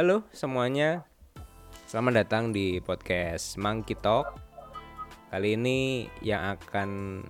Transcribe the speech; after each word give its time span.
Halo 0.00 0.24
semuanya, 0.32 1.04
selamat 1.84 2.24
datang 2.24 2.56
di 2.56 2.80
podcast 2.80 3.60
Monkey 3.60 3.92
Talk. 3.92 4.32
Kali 5.28 5.60
ini 5.60 6.08
yang 6.24 6.56
akan 6.56 7.20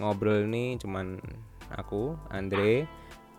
ngobrol 0.00 0.48
nih 0.48 0.80
cuman 0.80 1.20
aku, 1.68 2.16
Andre, 2.32 2.88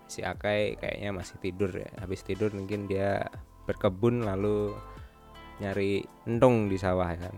si 0.05 0.21
Akai 0.21 0.77
kayaknya 0.77 1.09
masih 1.09 1.41
tidur 1.41 1.73
ya. 1.73 1.89
Habis 2.05 2.21
tidur 2.21 2.54
mungkin 2.54 2.86
dia 2.86 3.25
berkebun 3.65 4.29
lalu 4.29 4.78
nyari 5.57 6.05
entung 6.29 6.69
di 6.69 6.78
sawah 6.78 7.09
ya 7.09 7.18
kan. 7.18 7.36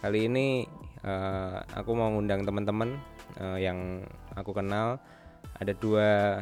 Kali 0.00 0.24
ini 0.24 0.64
uh, 1.04 1.60
aku 1.76 1.92
mau 1.92 2.08
ngundang 2.16 2.48
teman-teman 2.48 2.96
uh, 3.44 3.60
yang 3.60 4.08
aku 4.32 4.56
kenal. 4.56 4.96
Ada 5.60 5.76
dua 5.76 6.40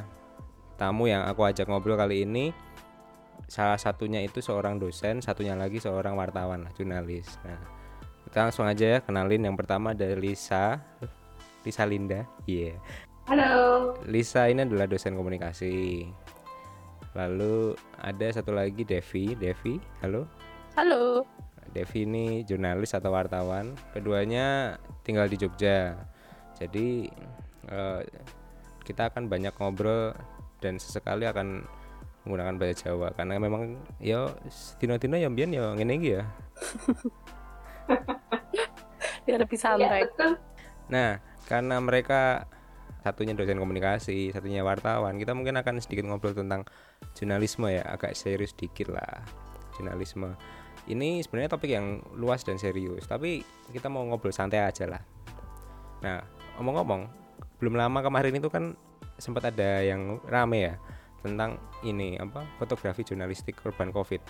tamu 0.79 1.11
yang 1.11 1.27
aku 1.27 1.43
ajak 1.51 1.67
ngobrol 1.67 1.99
kali 1.99 2.23
ini 2.23 2.55
salah 3.47 3.79
satunya 3.79 4.23
itu 4.27 4.43
seorang 4.43 4.79
dosen 4.83 5.23
satunya 5.23 5.55
lagi 5.55 5.79
seorang 5.79 6.19
wartawan 6.19 6.67
jurnalis. 6.75 7.39
Nah 7.47 7.59
kita 8.27 8.51
langsung 8.51 8.67
aja 8.67 8.99
ya 8.99 8.99
kenalin. 9.01 9.47
Yang 9.47 9.57
pertama 9.63 9.95
dari 9.95 10.19
Lisa 10.19 10.83
Lisa 11.67 11.87
Linda. 11.87 12.27
Iya. 12.47 12.75
Yeah. 12.75 12.77
halo. 13.27 13.95
Lisa 14.07 14.51
ini 14.51 14.67
adalah 14.67 14.91
dosen 14.91 15.15
komunikasi. 15.15 16.07
Lalu 17.15 17.79
ada 18.03 18.27
satu 18.35 18.53
lagi 18.53 18.83
Devi. 18.83 19.39
Devi 19.39 19.79
halo. 20.03 20.27
Halo. 20.75 21.25
Devi 21.71 22.05
ini 22.05 22.43
jurnalis 22.43 22.95
atau 22.99 23.15
wartawan. 23.15 23.79
Keduanya 23.95 24.77
tinggal 25.07 25.31
di 25.31 25.39
Jogja. 25.39 25.95
Jadi 26.59 27.07
uh, 27.71 28.03
kita 28.83 29.11
akan 29.11 29.27
banyak 29.27 29.55
ngobrol 29.59 30.15
dan 30.63 30.79
sesekali 30.79 31.27
akan 31.27 31.67
menggunakan 32.27 32.59
bahasa 32.59 32.91
Jawa 32.91 33.15
karena 33.15 33.39
memang 33.39 33.79
ya 34.03 34.27
tino-tino 34.83 35.15
yang 35.15 35.33
biar 35.39 35.49
ya 35.49 35.73
ngene 35.79 35.95
iki 35.97 36.11
ya. 36.19 36.23
biar 39.27 39.39
lebih 39.43 39.59
santai. 39.59 40.07
Ya, 40.07 40.29
nah, 40.91 41.11
karena 41.47 41.79
mereka 41.79 42.51
satunya 43.07 43.39
dosen 43.39 43.63
komunikasi, 43.63 44.35
satunya 44.35 44.67
wartawan, 44.67 45.15
kita 45.19 45.31
mungkin 45.35 45.55
akan 45.63 45.79
sedikit 45.79 46.11
ngobrol 46.11 46.35
tentang 46.35 46.67
jurnalisme 47.15 47.71
ya, 47.71 47.87
agak 47.87 48.19
serius 48.19 48.55
dikit 48.55 48.91
lah. 48.91 49.23
Jurnalisme. 49.79 50.35
Ini 50.87 51.23
sebenarnya 51.23 51.51
topik 51.55 51.71
yang 51.71 52.03
luas 52.19 52.43
dan 52.43 52.59
serius, 52.59 53.07
tapi 53.07 53.47
kita 53.71 53.87
mau 53.91 54.03
ngobrol 54.07 54.35
santai 54.35 54.63
aja 54.63 54.87
lah. 54.87 55.03
Nah, 56.03 56.23
omong-omong, 56.59 57.07
belum 57.63 57.75
lama 57.79 58.03
kemarin 58.03 58.39
itu 58.39 58.51
kan 58.51 58.75
sempat 59.19 59.55
ada 59.55 59.81
yang 59.81 60.19
rame 60.29 60.71
ya 60.71 60.75
tentang 61.27 61.59
ini 61.83 62.15
apa 62.17 62.47
fotografi 62.57 63.03
jurnalistik 63.03 63.59
korban 63.59 63.91
covid. 63.91 64.23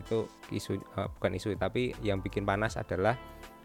Itu 0.00 0.26
isu 0.48 0.80
uh, 0.96 1.08
bukan 1.18 1.36
isu 1.36 1.54
tapi 1.60 1.92
yang 2.00 2.24
bikin 2.24 2.42
panas 2.48 2.80
adalah 2.80 3.14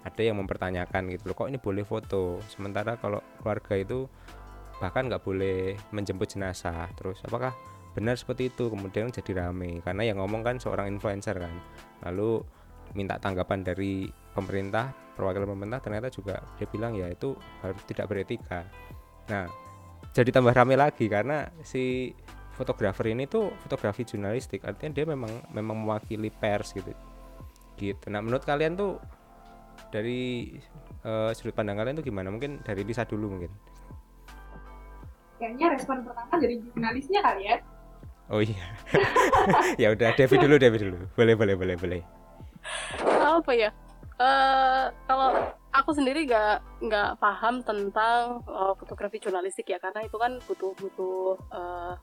ada 0.06 0.22
yang 0.24 0.40
mempertanyakan 0.40 1.12
gitu 1.12 1.32
loh 1.32 1.36
kok 1.36 1.50
ini 1.50 1.60
boleh 1.60 1.84
foto? 1.88 2.40
Sementara 2.48 2.96
kalau 3.00 3.20
keluarga 3.40 3.74
itu 3.76 4.08
bahkan 4.78 5.10
nggak 5.10 5.24
boleh 5.24 5.76
menjemput 5.96 6.28
jenazah. 6.30 6.88
Terus 6.96 7.20
apakah 7.26 7.52
benar 7.98 8.16
seperti 8.16 8.54
itu? 8.54 8.70
Kemudian 8.70 9.10
jadi 9.10 9.48
rame 9.48 9.82
karena 9.82 10.06
yang 10.06 10.22
ngomong 10.22 10.46
kan 10.46 10.56
seorang 10.62 10.88
influencer 10.88 11.36
kan. 11.36 11.56
Lalu 12.06 12.44
minta 12.96 13.20
tanggapan 13.20 13.68
dari 13.68 14.08
pemerintah 14.32 14.94
perwakilan 15.18 15.50
pemerintah 15.50 15.82
ternyata 15.82 16.08
juga 16.14 16.40
dia 16.62 16.70
bilang 16.70 16.94
ya 16.94 17.10
itu 17.10 17.34
harus 17.66 17.82
tidak 17.90 18.06
beretika. 18.08 18.64
Nah 19.28 19.50
jadi 20.14 20.30
tambah 20.30 20.54
rame 20.54 20.78
lagi 20.78 21.10
karena 21.10 21.50
si 21.66 22.14
fotografer 22.58 23.14
ini 23.14 23.30
tuh 23.30 23.54
fotografi 23.62 24.02
jurnalistik. 24.02 24.66
Artinya 24.66 24.92
dia 24.98 25.06
memang 25.06 25.30
memang 25.54 25.78
mewakili 25.78 26.34
pers 26.34 26.74
gitu. 26.74 26.90
Gitu. 27.78 28.06
Nah 28.10 28.26
menurut 28.26 28.42
kalian 28.42 28.74
tuh 28.74 28.98
dari 29.94 30.58
uh, 31.06 31.30
sudut 31.38 31.54
pandang 31.54 31.78
kalian 31.78 32.02
tuh 32.02 32.06
gimana? 32.06 32.34
Mungkin 32.34 32.66
dari 32.66 32.82
Lisa 32.82 33.06
dulu 33.06 33.38
mungkin. 33.38 33.54
Kayaknya 35.38 35.78
respon 35.78 36.02
pertama 36.02 36.34
dari 36.42 36.58
jurnalisnya 36.58 37.22
kali 37.22 37.44
ya. 37.46 37.58
Oh 38.28 38.42
iya. 38.42 38.66
Ya 39.82 39.94
udah 39.94 40.18
Devi 40.18 40.36
dulu 40.42 40.58
Devi 40.58 40.78
dulu. 40.82 40.98
Boleh 41.14 41.38
boleh 41.38 41.56
boleh 41.56 41.76
boleh. 41.78 42.02
Apa 43.06 43.54
ya? 43.54 43.70
Uh, 44.18 44.90
kalau 45.06 45.54
aku 45.70 45.94
sendiri 45.94 46.26
nggak 46.26 46.82
nggak 46.90 47.22
paham 47.22 47.62
tentang 47.62 48.42
uh, 48.50 48.74
fotografi 48.74 49.22
jurnalistik 49.22 49.70
ya. 49.70 49.78
Karena 49.78 50.02
itu 50.02 50.18
kan 50.18 50.42
butuh 50.50 50.74
butuh 50.74 51.38
uh, 51.54 51.94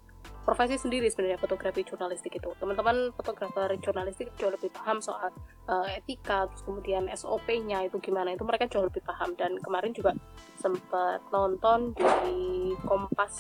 profesi 0.45 0.77
sendiri 0.77 1.09
sebenarnya 1.09 1.41
fotografi 1.41 1.83
jurnalistik 1.83 2.37
itu. 2.37 2.53
Teman-teman 2.61 3.11
fotografer 3.17 3.73
jurnalistik 3.81 4.29
jauh 4.37 4.53
lebih 4.53 4.69
paham 4.71 5.01
soal 5.01 5.33
uh, 5.67 5.89
etika 5.89 6.47
terus 6.53 6.63
kemudian 6.63 7.09
SOP-nya 7.09 7.89
itu 7.89 7.97
gimana 7.99 8.37
itu 8.37 8.45
mereka 8.45 8.69
jauh 8.69 8.85
lebih 8.85 9.01
paham. 9.03 9.33
Dan 9.35 9.57
kemarin 9.59 9.97
juga 9.97 10.13
sempat 10.61 11.25
nonton 11.33 11.97
di 11.97 12.07
Kompas 12.85 13.35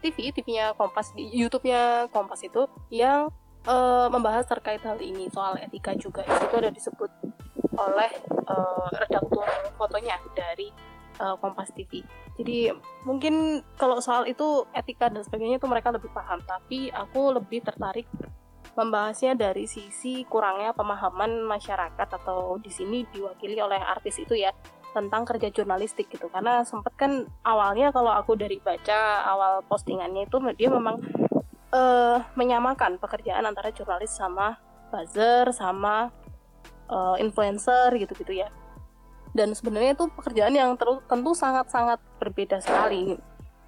TV 0.00 0.32
TV-nya 0.32 0.72
Kompas 0.76 1.12
di 1.12 1.24
YouTube-nya 1.28 2.08
Kompas 2.08 2.44
itu 2.44 2.64
yang 2.88 3.28
uh, 3.68 4.08
membahas 4.08 4.48
terkait 4.48 4.80
hal 4.84 4.96
ini 5.00 5.28
soal 5.28 5.60
etika 5.60 5.92
juga. 5.96 6.24
Itu 6.24 6.56
ada 6.56 6.72
disebut 6.72 7.12
oleh 7.74 8.10
uh, 8.48 8.88
redaktur 9.04 9.46
fotonya 9.76 10.16
dari 10.32 10.93
uh, 11.20 11.36
Kompas 11.38 11.70
TV. 11.74 12.02
Jadi 12.34 12.70
mungkin 13.06 13.62
kalau 13.78 14.02
soal 14.02 14.26
itu 14.26 14.66
etika 14.74 15.10
dan 15.10 15.22
sebagainya 15.22 15.62
itu 15.62 15.68
mereka 15.70 15.94
lebih 15.94 16.10
paham, 16.10 16.42
tapi 16.42 16.90
aku 16.90 17.34
lebih 17.34 17.62
tertarik 17.62 18.06
membahasnya 18.74 19.38
dari 19.38 19.70
sisi 19.70 20.26
kurangnya 20.26 20.74
pemahaman 20.74 21.46
masyarakat 21.46 22.08
atau 22.10 22.58
di 22.58 22.74
sini 22.74 23.06
diwakili 23.06 23.62
oleh 23.62 23.78
artis 23.78 24.18
itu 24.18 24.34
ya 24.34 24.50
tentang 24.90 25.22
kerja 25.26 25.50
jurnalistik 25.50 26.10
gitu. 26.10 26.26
Karena 26.26 26.66
sempet 26.66 26.94
kan 26.98 27.26
awalnya 27.46 27.94
kalau 27.94 28.10
aku 28.10 28.34
dari 28.34 28.58
baca 28.58 29.26
awal 29.30 29.62
postingannya 29.66 30.26
itu 30.26 30.42
dia 30.58 30.70
memang 30.70 30.98
uh, 31.74 32.18
menyamakan 32.34 32.98
pekerjaan 32.98 33.46
antara 33.46 33.70
jurnalis 33.70 34.14
sama 34.14 34.58
buzzer 34.94 35.50
sama 35.50 36.14
uh, 36.86 37.18
influencer 37.18 37.90
gitu-gitu 37.98 38.42
ya 38.46 38.48
dan 39.34 39.50
sebenarnya 39.52 39.98
itu 39.98 40.06
pekerjaan 40.14 40.54
yang 40.54 40.78
tentu 40.78 41.30
sangat-sangat 41.34 41.98
berbeda 42.22 42.62
sekali 42.62 43.18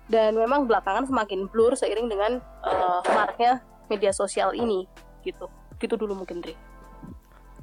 dan 0.06 0.38
memang 0.38 0.70
belakangan 0.70 1.10
semakin 1.10 1.50
blur 1.50 1.74
seiring 1.74 2.06
dengan 2.06 2.38
uh, 2.62 3.02
maraknya 3.10 3.60
media 3.90 4.14
sosial 4.14 4.54
ini 4.54 4.86
gitu 5.26 5.50
gitu 5.82 5.94
dulu 5.98 6.22
mungkin 6.22 6.38
Dri. 6.40 6.54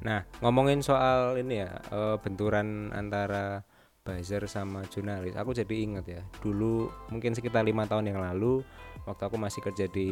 Nah 0.03 0.28
ngomongin 0.44 0.84
soal 0.84 1.40
ini 1.40 1.63
ya 1.63 1.72
uh, 1.96 2.19
benturan 2.19 2.92
antara 2.92 3.63
buzzer 4.03 4.44
sama 4.52 4.84
jurnalis 4.92 5.40
aku 5.40 5.56
jadi 5.56 5.75
ingat 5.80 6.06
ya 6.12 6.22
dulu 6.44 6.92
mungkin 7.08 7.31
sekitar 7.31 7.63
lima 7.63 7.88
tahun 7.88 8.12
yang 8.12 8.19
lalu 8.19 8.59
waktu 9.03 9.24
aku 9.28 9.36
masih 9.36 9.59
kerja 9.59 9.86
di 9.91 10.09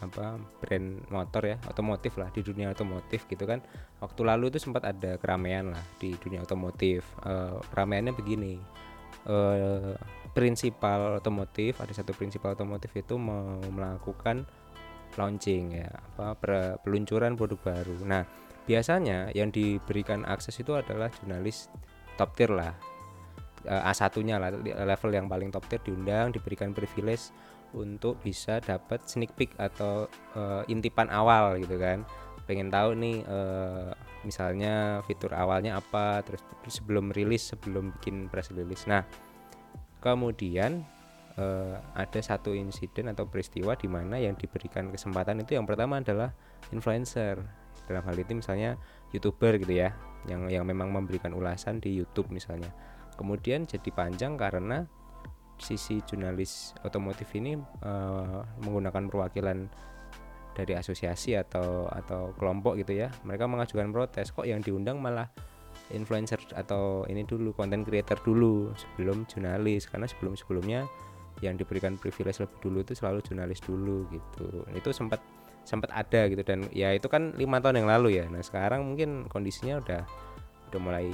apa 0.00 0.40
brand 0.60 1.04
motor 1.12 1.44
ya 1.44 1.56
otomotif 1.68 2.16
lah 2.16 2.32
di 2.32 2.40
dunia 2.40 2.72
otomotif 2.72 3.28
gitu 3.28 3.44
kan. 3.44 3.60
Waktu 4.00 4.20
lalu 4.24 4.48
itu 4.52 4.58
sempat 4.60 4.88
ada 4.88 5.20
keramaian 5.20 5.72
lah 5.76 5.84
di 6.00 6.16
dunia 6.16 6.40
otomotif. 6.40 7.04
Uh, 7.22 7.60
keramaiannya 7.72 8.14
begini. 8.16 8.56
Uh, 9.22 9.94
prinsipal 10.32 11.20
otomotif 11.20 11.78
ada 11.78 11.92
satu 11.94 12.16
prinsipal 12.16 12.56
otomotif 12.56 12.90
itu 12.96 13.20
mau 13.20 13.60
melakukan 13.70 14.48
launching 15.14 15.76
ya 15.76 15.92
apa 16.16 16.34
peluncuran 16.80 17.36
produk 17.36 17.60
baru. 17.60 18.00
Nah 18.08 18.24
biasanya 18.64 19.28
yang 19.36 19.52
diberikan 19.52 20.24
akses 20.24 20.56
itu 20.56 20.72
adalah 20.72 21.12
jurnalis 21.12 21.68
top 22.16 22.32
tier 22.32 22.52
lah. 22.52 22.72
Uh, 23.62 23.78
A1-nya 23.94 24.42
lah 24.42 24.50
level 24.58 25.10
yang 25.14 25.30
paling 25.30 25.54
top 25.54 25.62
tier 25.70 25.78
diundang 25.86 26.34
diberikan 26.34 26.74
privilege 26.74 27.30
untuk 27.72 28.20
bisa 28.20 28.60
dapat 28.60 29.04
sneak 29.08 29.32
peek 29.36 29.56
atau 29.56 30.08
uh, 30.36 30.62
intipan 30.68 31.08
awal 31.08 31.56
gitu 31.60 31.76
kan. 31.80 32.04
Pengen 32.44 32.68
tahu 32.68 32.96
nih 32.98 33.24
uh, 33.24 33.92
misalnya 34.22 35.02
fitur 35.06 35.34
awalnya 35.34 35.78
apa 35.78 36.22
terus 36.22 36.42
sebelum 36.70 37.10
rilis 37.10 37.50
sebelum 37.50 37.94
bikin 37.98 38.28
press 38.28 38.52
release. 38.54 38.86
Nah 38.86 39.02
kemudian 40.02 40.84
uh, 41.38 41.78
ada 41.94 42.20
satu 42.20 42.52
insiden 42.52 43.10
atau 43.10 43.26
peristiwa 43.26 43.78
di 43.78 43.88
mana 43.88 44.18
yang 44.18 44.34
diberikan 44.36 44.90
kesempatan 44.90 45.42
itu 45.42 45.56
yang 45.56 45.66
pertama 45.66 45.98
adalah 46.02 46.34
influencer. 46.70 47.40
Dalam 47.82 48.02
hal 48.06 48.14
itu 48.14 48.32
misalnya 48.38 48.78
youtuber 49.10 49.58
gitu 49.58 49.74
ya 49.74 49.90
yang 50.30 50.46
yang 50.46 50.62
memang 50.62 50.94
memberikan 50.94 51.34
ulasan 51.34 51.82
di 51.82 51.94
YouTube 51.94 52.30
misalnya. 52.30 52.70
Kemudian 53.18 53.68
jadi 53.68 53.90
panjang 53.92 54.38
karena 54.38 54.86
sisi 55.62 56.02
jurnalis 56.02 56.74
otomotif 56.82 57.30
ini 57.38 57.54
uh, 57.86 58.42
menggunakan 58.66 59.06
perwakilan 59.06 59.70
dari 60.52 60.76
asosiasi 60.76 61.38
atau 61.38 61.88
atau 61.88 62.36
kelompok 62.36 62.76
gitu 62.82 63.06
ya. 63.06 63.08
Mereka 63.24 63.48
mengajukan 63.48 63.88
protes 63.94 64.34
kok 64.34 64.44
yang 64.44 64.60
diundang 64.60 65.00
malah 65.00 65.30
influencer 65.94 66.42
atau 66.52 67.08
ini 67.08 67.24
dulu 67.24 67.56
konten 67.56 67.86
creator 67.86 68.20
dulu 68.20 68.74
sebelum 68.76 69.24
jurnalis? 69.30 69.88
Karena 69.88 70.04
sebelum 70.04 70.36
sebelumnya 70.36 70.84
yang 71.40 71.56
diberikan 71.56 71.96
privilege 71.96 72.38
lebih 72.44 72.58
dulu 72.60 72.78
itu 72.84 72.92
selalu 72.92 73.24
jurnalis 73.24 73.60
dulu 73.64 74.04
gitu. 74.12 74.68
Itu 74.76 74.92
sempat 74.92 75.24
sempat 75.62 75.94
ada 75.94 76.26
gitu 76.26 76.42
dan 76.42 76.66
ya 76.74 76.90
itu 76.90 77.06
kan 77.06 77.32
lima 77.38 77.62
tahun 77.62 77.82
yang 77.82 77.88
lalu 77.88 78.20
ya. 78.20 78.28
Nah 78.28 78.44
sekarang 78.44 78.84
mungkin 78.84 79.30
kondisinya 79.32 79.80
udah 79.80 80.02
udah 80.72 80.80
mulai 80.80 81.06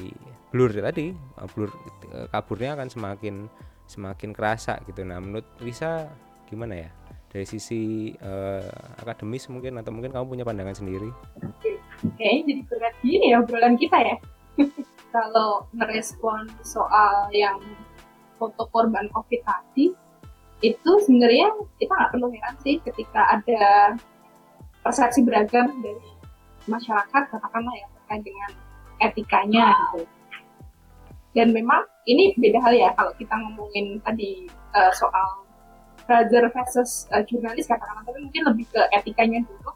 blur 0.55 0.71
tadi 0.71 1.11
uh, 1.35 1.49
blur 1.51 1.67
uh, 2.15 2.31
kaburnya 2.31 2.79
akan 2.79 2.89
semakin 2.89 3.51
semakin 3.89 4.37
kerasa 4.37 4.79
gitu. 4.85 5.03
Nah 5.03 5.19
menurut 5.19 5.49
Lisa 5.65 6.07
gimana 6.47 6.87
ya? 6.87 6.91
Dari 7.29 7.45
sisi 7.45 8.13
uh, 8.25 8.65
akademis 9.01 9.49
mungkin 9.53 9.77
atau 9.81 9.93
mungkin 9.93 10.13
kamu 10.13 10.39
punya 10.39 10.45
pandangan 10.45 10.77
sendiri? 10.77 11.13
Kayaknya 12.17 12.43
jadi 12.45 12.63
berat 12.69 12.95
gini 13.05 13.27
ya 13.33 13.37
obrolan 13.41 13.77
kita 13.81 13.99
ya. 14.01 14.17
Kalau 15.15 15.65
merespon 15.73 16.49
soal 16.61 17.33
yang 17.33 17.57
foto 18.37 18.69
korban 18.71 19.09
covid 19.11 19.43
tadi 19.43 19.93
itu 20.63 20.91
sebenarnya 21.07 21.55
kita 21.79 21.91
nggak 21.91 22.11
perlu 22.15 22.29
heran 22.35 22.55
sih 22.63 22.77
ketika 22.83 23.41
ada 23.41 23.95
persepsi 24.83 25.23
beragam 25.23 25.71
dari 25.83 26.11
masyarakat 26.67 27.23
katakanlah 27.31 27.75
ya 27.75 27.87
terkait 27.95 28.23
dengan 28.27 28.51
etikanya 28.99 29.67
gitu 29.95 30.18
dan 31.39 31.55
memang 31.55 31.87
ini 32.11 32.35
beda 32.35 32.59
hal 32.59 32.75
ya 32.75 32.91
kalau 32.99 33.15
kita 33.15 33.31
ngomongin 33.31 34.03
tadi 34.03 34.51
uh, 34.75 34.91
soal 34.91 35.47
brother 36.11 36.51
versus 36.51 37.07
uh, 37.15 37.23
jurnalis 37.23 37.71
katakanlah 37.71 38.03
tapi 38.03 38.27
mungkin 38.27 38.43
lebih 38.51 38.67
ke 38.75 38.83
etikanya 38.91 39.47
dulu. 39.47 39.71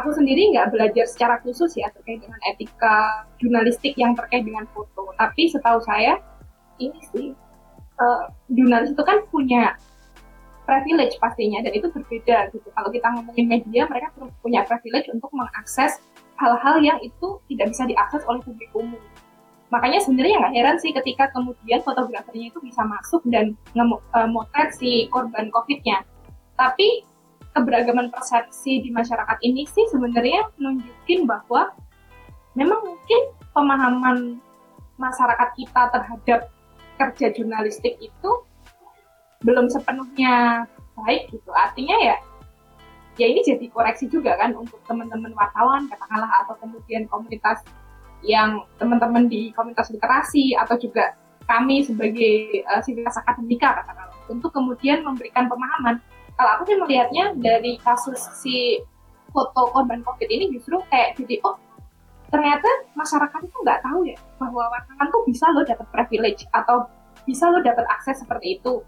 Aku 0.00 0.16
sendiri 0.16 0.56
nggak 0.56 0.72
belajar 0.72 1.04
secara 1.04 1.36
khusus 1.44 1.76
ya 1.76 1.92
terkait 1.92 2.24
dengan 2.24 2.40
etika 2.48 3.28
jurnalistik 3.36 3.92
yang 4.00 4.16
terkait 4.16 4.48
dengan 4.48 4.64
foto. 4.72 5.12
Tapi 5.20 5.52
setahu 5.52 5.76
saya 5.84 6.16
ini 6.80 7.00
sih 7.12 7.36
uh, 8.00 8.32
jurnalis 8.48 8.96
itu 8.96 9.04
kan 9.04 9.20
punya 9.28 9.76
privilege 10.64 11.20
pastinya 11.20 11.60
dan 11.60 11.76
itu 11.76 11.92
berbeda 11.92 12.48
gitu. 12.56 12.68
Kalau 12.72 12.88
kita 12.88 13.12
ngomongin 13.12 13.44
media 13.44 13.84
mereka 13.84 14.08
punya 14.40 14.64
privilege 14.64 15.12
untuk 15.12 15.28
mengakses 15.36 16.00
hal-hal 16.40 16.80
yang 16.80 16.96
itu 17.04 17.40
tidak 17.52 17.76
bisa 17.76 17.84
diakses 17.84 18.24
oleh 18.24 18.40
publik 18.40 18.68
umum 18.72 19.00
makanya 19.68 19.98
sebenarnya 19.98 20.38
nggak 20.38 20.54
heran 20.54 20.76
sih 20.78 20.94
ketika 20.94 21.30
kemudian 21.34 21.82
fotografernya 21.82 22.54
itu 22.54 22.58
bisa 22.62 22.86
masuk 22.86 23.22
dan 23.26 23.58
ngemotret 23.74 24.70
uh, 24.70 24.74
si 24.74 25.10
korban 25.10 25.50
COVID-nya. 25.50 26.06
Tapi 26.54 27.02
keberagaman 27.56 28.12
persepsi 28.12 28.84
di 28.84 28.92
masyarakat 28.92 29.38
ini 29.42 29.64
sih 29.66 29.88
sebenarnya 29.88 30.46
nunjukin 30.60 31.24
bahwa 31.24 31.72
memang 32.54 32.84
mungkin 32.84 33.20
pemahaman 33.56 34.18
masyarakat 35.00 35.48
kita 35.56 35.82
terhadap 35.92 36.40
kerja 36.96 37.26
jurnalistik 37.32 37.96
itu 38.00 38.30
belum 39.44 39.68
sepenuhnya 39.68 40.64
baik 40.96 41.28
gitu. 41.32 41.52
Artinya 41.52 41.96
ya 42.00 42.16
ya 43.16 43.26
ini 43.32 43.40
jadi 43.40 43.64
koreksi 43.72 44.12
juga 44.12 44.36
kan 44.36 44.52
untuk 44.52 44.80
teman-teman 44.84 45.32
wartawan 45.32 45.88
katakanlah 45.88 46.28
atau 46.44 46.54
kemudian 46.60 47.08
komunitas 47.08 47.64
yang 48.26 48.66
teman-teman 48.82 49.30
di 49.30 49.54
komunitas 49.54 49.94
literasi 49.94 50.58
atau 50.58 50.74
juga 50.74 51.14
kami 51.46 51.86
sebagai 51.86 52.66
uh, 52.66 52.82
sivitas 52.82 53.14
akademika 53.22 53.70
katakanlah. 53.80 54.18
Untuk 54.26 54.50
kemudian 54.50 55.06
memberikan 55.06 55.46
pemahaman. 55.46 56.02
Kalau 56.34 56.50
aku 56.58 56.62
sih 56.68 56.76
melihatnya 56.76 57.32
dari 57.38 57.78
kasus 57.80 58.18
si 58.42 58.82
foto 59.30 59.70
korban 59.72 60.02
COVID 60.02 60.28
ini 60.28 60.52
justru 60.52 60.76
kayak 60.90 61.16
jadi 61.16 61.40
oh 61.46 61.56
ternyata 62.28 62.66
masyarakat 62.98 63.40
itu 63.46 63.56
nggak 63.62 63.80
tahu 63.86 64.04
ya 64.04 64.18
bahwa 64.42 64.66
wartawan 64.68 65.06
tuh 65.14 65.22
bisa 65.24 65.46
lo 65.54 65.62
dapat 65.62 65.86
privilege 65.94 66.42
atau 66.50 66.90
bisa 67.24 67.48
lo 67.48 67.62
dapat 67.62 67.86
akses 67.88 68.20
seperti 68.20 68.60
itu. 68.60 68.82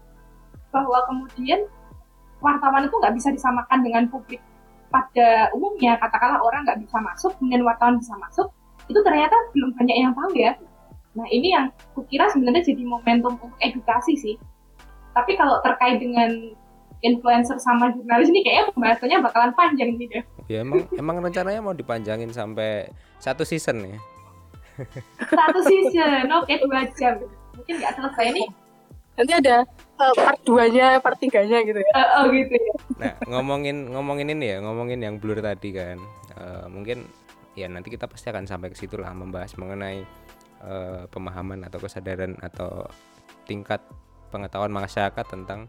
Bahwa 0.69 1.01
kemudian 1.09 1.65
wartawan 2.43 2.85
itu 2.85 2.93
nggak 2.93 3.15
bisa 3.15 3.33
disamakan 3.33 3.79
dengan 3.81 4.03
publik 4.11 4.43
pada 4.91 5.49
umumnya. 5.55 5.95
Katakanlah 5.97 6.43
orang 6.43 6.67
nggak 6.67 6.83
bisa 6.83 6.99
masuk 7.01 7.31
kemudian 7.39 7.63
wartawan 7.65 7.97
bisa 7.97 8.13
masuk 8.19 8.51
itu 8.89 8.99
ternyata 9.05 9.37
belum 9.53 9.69
banyak 9.77 9.95
yang 9.95 10.11
tahu 10.17 10.33
ya. 10.33 10.51
Nah 11.13 11.27
ini 11.29 11.53
yang 11.53 11.69
kukira 11.93 12.25
sebenarnya 12.33 12.73
jadi 12.73 12.83
momentum 12.83 13.37
untuk 13.37 13.57
edukasi 13.61 14.17
sih. 14.17 14.35
Tapi 15.13 15.37
kalau 15.37 15.61
terkait 15.61 16.01
dengan 16.01 16.53
influencer 16.99 17.55
sama 17.61 17.95
jurnalis 17.95 18.27
ini 18.33 18.43
kayaknya 18.43 18.65
pembahasannya 18.75 19.17
bakalan 19.23 19.53
panjang 19.55 19.95
nih 19.95 20.07
deh. 20.09 20.23
Ya 20.51 20.57
emang 20.65 20.83
emang 20.97 21.23
rencananya 21.23 21.61
mau 21.63 21.77
dipanjangin 21.77 22.33
sampai 22.33 22.89
satu 23.21 23.45
season 23.47 23.85
ya. 23.85 23.97
satu 25.27 25.59
season, 25.63 26.27
oke 26.33 26.53
dua 26.65 26.87
jam. 26.97 27.19
Mungkin 27.55 27.73
nggak 27.79 27.93
selesai 27.99 28.27
nih. 28.35 28.47
Nanti 29.19 29.33
ada 29.35 29.67
uh, 29.99 30.13
part 30.15 30.39
2-nya, 30.47 31.03
part 31.03 31.19
3-nya 31.19 31.59
gitu 31.67 31.75
ya. 31.83 31.91
Uh, 31.91 32.07
oh 32.23 32.25
gitu 32.31 32.55
ya. 32.55 32.73
Nah, 32.95 33.13
ngomongin 33.27 33.91
ngomongin 33.91 34.31
ini 34.31 34.55
ya, 34.55 34.57
ngomongin 34.63 35.03
yang 35.03 35.19
blur 35.19 35.43
tadi 35.43 35.75
kan. 35.75 35.99
Uh, 36.39 36.71
mungkin 36.71 37.03
ya 37.59 37.67
nanti 37.67 37.91
kita 37.91 38.07
pasti 38.07 38.31
akan 38.31 38.47
sampai 38.47 38.71
ke 38.71 38.77
situ 38.79 38.95
lah 38.95 39.11
membahas 39.11 39.51
mengenai 39.59 40.07
uh, 40.63 41.03
pemahaman 41.11 41.67
atau 41.67 41.79
kesadaran 41.83 42.39
atau 42.39 42.87
tingkat 43.43 43.83
pengetahuan 44.31 44.71
masyarakat 44.71 45.25
tentang 45.27 45.67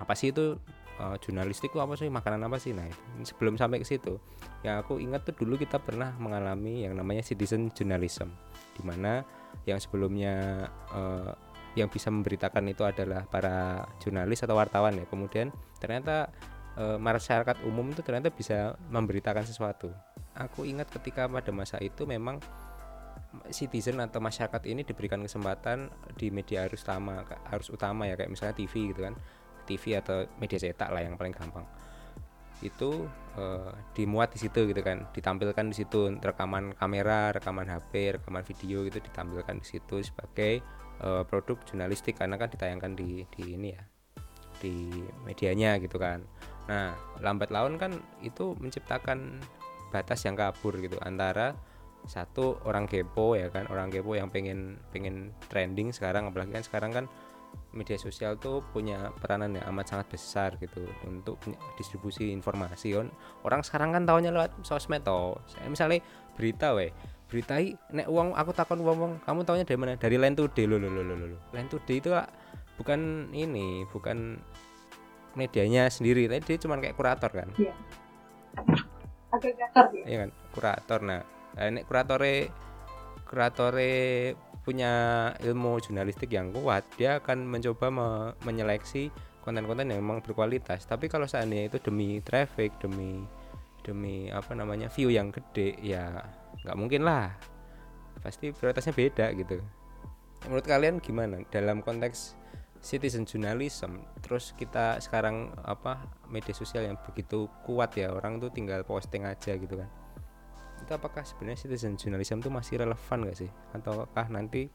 apa 0.00 0.16
sih 0.16 0.32
itu 0.32 0.56
uh, 0.98 1.16
jurnalistik 1.20 1.70
itu 1.70 1.78
apa 1.78 1.94
sih 1.94 2.08
makanan 2.10 2.42
apa 2.48 2.58
sih. 2.58 2.74
Nah 2.74 2.88
sebelum 3.22 3.54
sampai 3.54 3.78
ke 3.78 3.86
situ 3.86 4.18
yang 4.66 4.82
aku 4.82 4.98
ingat 4.98 5.22
tuh 5.28 5.36
dulu 5.36 5.54
kita 5.60 5.78
pernah 5.78 6.10
mengalami 6.18 6.82
yang 6.82 6.98
namanya 6.98 7.22
citizen 7.22 7.70
journalism 7.70 8.32
di 8.74 8.82
mana 8.82 9.22
yang 9.68 9.78
sebelumnya 9.78 10.66
uh, 10.90 11.30
yang 11.78 11.88
bisa 11.88 12.12
memberitakan 12.12 12.68
itu 12.68 12.84
adalah 12.84 13.24
para 13.24 13.88
jurnalis 14.02 14.44
atau 14.44 14.56
wartawan 14.56 14.96
ya. 14.96 15.06
Kemudian 15.08 15.54
ternyata 15.78 16.28
masyarakat 16.72 17.68
umum 17.68 17.92
itu 17.92 18.00
ternyata 18.00 18.32
bisa 18.32 18.80
memberitakan 18.88 19.44
sesuatu 19.44 19.92
aku 20.36 20.64
ingat 20.64 20.88
ketika 20.88 21.28
pada 21.28 21.52
masa 21.52 21.76
itu 21.80 22.08
memang 22.08 22.40
citizen 23.48 24.00
atau 24.00 24.20
masyarakat 24.20 24.62
ini 24.68 24.84
diberikan 24.84 25.24
kesempatan 25.24 25.88
di 26.16 26.28
media 26.28 26.68
arus 26.68 26.84
utama 26.84 27.24
harus 27.48 27.72
utama 27.72 28.04
ya 28.04 28.14
kayak 28.16 28.30
misalnya 28.32 28.56
TV 28.56 28.92
gitu 28.92 29.00
kan. 29.04 29.14
TV 29.62 29.94
atau 29.94 30.26
media 30.42 30.58
cetak 30.58 30.90
lah 30.90 31.02
yang 31.06 31.14
paling 31.14 31.32
gampang. 31.32 31.64
Itu 32.60 33.06
uh, 33.38 33.72
dimuat 33.94 34.34
di 34.34 34.38
situ 34.42 34.68
gitu 34.68 34.82
kan 34.82 35.08
ditampilkan 35.14 35.66
di 35.70 35.76
situ. 35.76 36.12
Rekaman 36.18 36.76
kamera 36.76 37.32
rekaman 37.32 37.70
HP 37.70 38.20
rekaman 38.20 38.42
video 38.44 38.84
gitu 38.84 38.98
ditampilkan 39.00 39.56
di 39.62 39.66
situ 39.66 40.02
sebagai 40.02 40.60
uh, 41.00 41.22
produk 41.24 41.56
jurnalistik 41.64 42.18
karena 42.18 42.36
kan 42.36 42.50
ditayangkan 42.52 42.92
di 42.98 43.24
di 43.32 43.42
ini 43.54 43.68
ya 43.72 43.82
di 44.60 44.90
medianya 45.24 45.78
gitu 45.80 45.96
kan. 45.96 46.26
Nah 46.68 46.94
lambat 47.22 47.50
laun 47.50 47.78
kan 47.78 47.96
itu 48.20 48.54
menciptakan 48.58 49.42
batas 49.92 50.24
yang 50.24 50.34
kabur 50.34 50.80
gitu. 50.80 50.96
Antara 51.04 51.52
satu 52.08 52.58
orang 52.66 52.90
kepo 52.90 53.38
ya 53.38 53.46
kan 53.52 53.70
orang 53.70 53.86
kepo 53.92 54.18
yang 54.18 54.26
pengen 54.26 54.80
pengen 54.90 55.30
trending 55.46 55.94
sekarang 55.94 56.26
apalagi 56.26 56.50
kan 56.50 56.64
sekarang 56.66 56.90
kan 56.90 57.04
media 57.70 58.00
sosial 58.00 58.40
tuh 58.40 58.64
punya 58.72 59.12
peranan 59.20 59.54
yang 59.54 59.68
amat 59.70 59.92
sangat 59.92 60.06
besar 60.08 60.56
gitu 60.56 60.88
untuk 61.04 61.36
distribusi 61.76 62.32
informasi. 62.32 62.96
On 62.96 63.12
orang 63.44 63.60
sekarang 63.60 63.92
kan 63.92 64.08
tahunya 64.08 64.32
lewat 64.32 64.64
sosmed 64.64 65.04
toh. 65.04 65.36
Misalnya 65.68 66.00
berita 66.32 66.72
weh 66.72 66.90
berita 67.28 67.56
nek 67.92 68.08
uang 68.08 68.36
aku 68.36 68.50
takon 68.52 68.80
uang 68.84 68.96
uang 68.98 69.12
kamu 69.24 69.40
tahunya 69.44 69.64
dari 69.68 69.78
mana? 69.78 69.92
Dari 70.00 70.16
Line 70.16 70.36
Today. 70.36 70.64
Lo 70.64 70.80
lo 70.80 70.88
lo 70.88 71.04
lo 71.04 71.14
lo 71.16 71.38
Line 71.52 71.68
Today 71.68 71.96
itu 72.00 72.08
bukan 72.80 73.30
ini 73.36 73.84
bukan 73.92 74.40
medianya 75.36 75.92
sendiri. 75.92 76.28
Tapi 76.28 76.40
dia 76.44 76.56
cuma 76.56 76.80
kayak 76.80 76.96
kurator 76.96 77.30
kan? 77.30 77.48
Iya 77.60 77.76
agregator 79.32 79.86
ya. 79.96 80.04
Iya 80.06 80.18
kan, 80.28 80.30
kurator. 80.52 81.00
Nah, 81.02 81.20
ini 81.56 81.80
kuratore 81.88 82.52
kuratore 83.26 83.92
punya 84.62 84.92
ilmu 85.42 85.80
jurnalistik 85.82 86.30
yang 86.30 86.54
kuat, 86.54 86.86
dia 86.94 87.18
akan 87.18 87.48
mencoba 87.48 87.90
me 87.90 88.08
menyeleksi 88.46 89.10
konten-konten 89.42 89.90
yang 89.90 89.98
memang 90.04 90.22
berkualitas. 90.22 90.86
Tapi 90.86 91.10
kalau 91.10 91.26
seandainya 91.26 91.72
itu 91.72 91.82
demi 91.82 92.22
traffic, 92.22 92.78
demi 92.78 93.24
demi 93.82 94.30
apa 94.30 94.54
namanya 94.54 94.86
view 94.92 95.10
yang 95.10 95.34
gede, 95.34 95.74
ya 95.82 96.22
nggak 96.62 96.78
mungkin 96.78 97.02
lah. 97.02 97.34
Pasti 98.22 98.54
prioritasnya 98.54 98.94
beda 98.94 99.26
gitu. 99.34 99.58
Menurut 100.46 100.62
kalian 100.62 101.02
gimana 101.02 101.42
dalam 101.50 101.82
konteks 101.82 102.38
citizen 102.82 103.24
journalism. 103.24 104.02
Terus 104.20 104.52
kita 104.58 104.98
sekarang 104.98 105.54
apa 105.62 106.02
media 106.26 106.52
sosial 106.52 106.90
yang 106.90 106.98
begitu 106.98 107.46
kuat 107.62 107.94
ya 107.94 108.10
orang 108.10 108.42
tuh 108.42 108.50
tinggal 108.50 108.82
posting 108.82 109.22
aja 109.22 109.54
gitu 109.54 109.78
kan. 109.78 109.88
Itu 110.82 110.98
apakah 110.98 111.22
sebenarnya 111.22 111.62
citizen 111.62 111.94
journalism 111.94 112.42
itu 112.42 112.50
masih 112.50 112.82
relevan 112.82 113.18
gak 113.30 113.38
sih? 113.38 113.50
Ataukah 113.70 114.26
nanti 114.28 114.66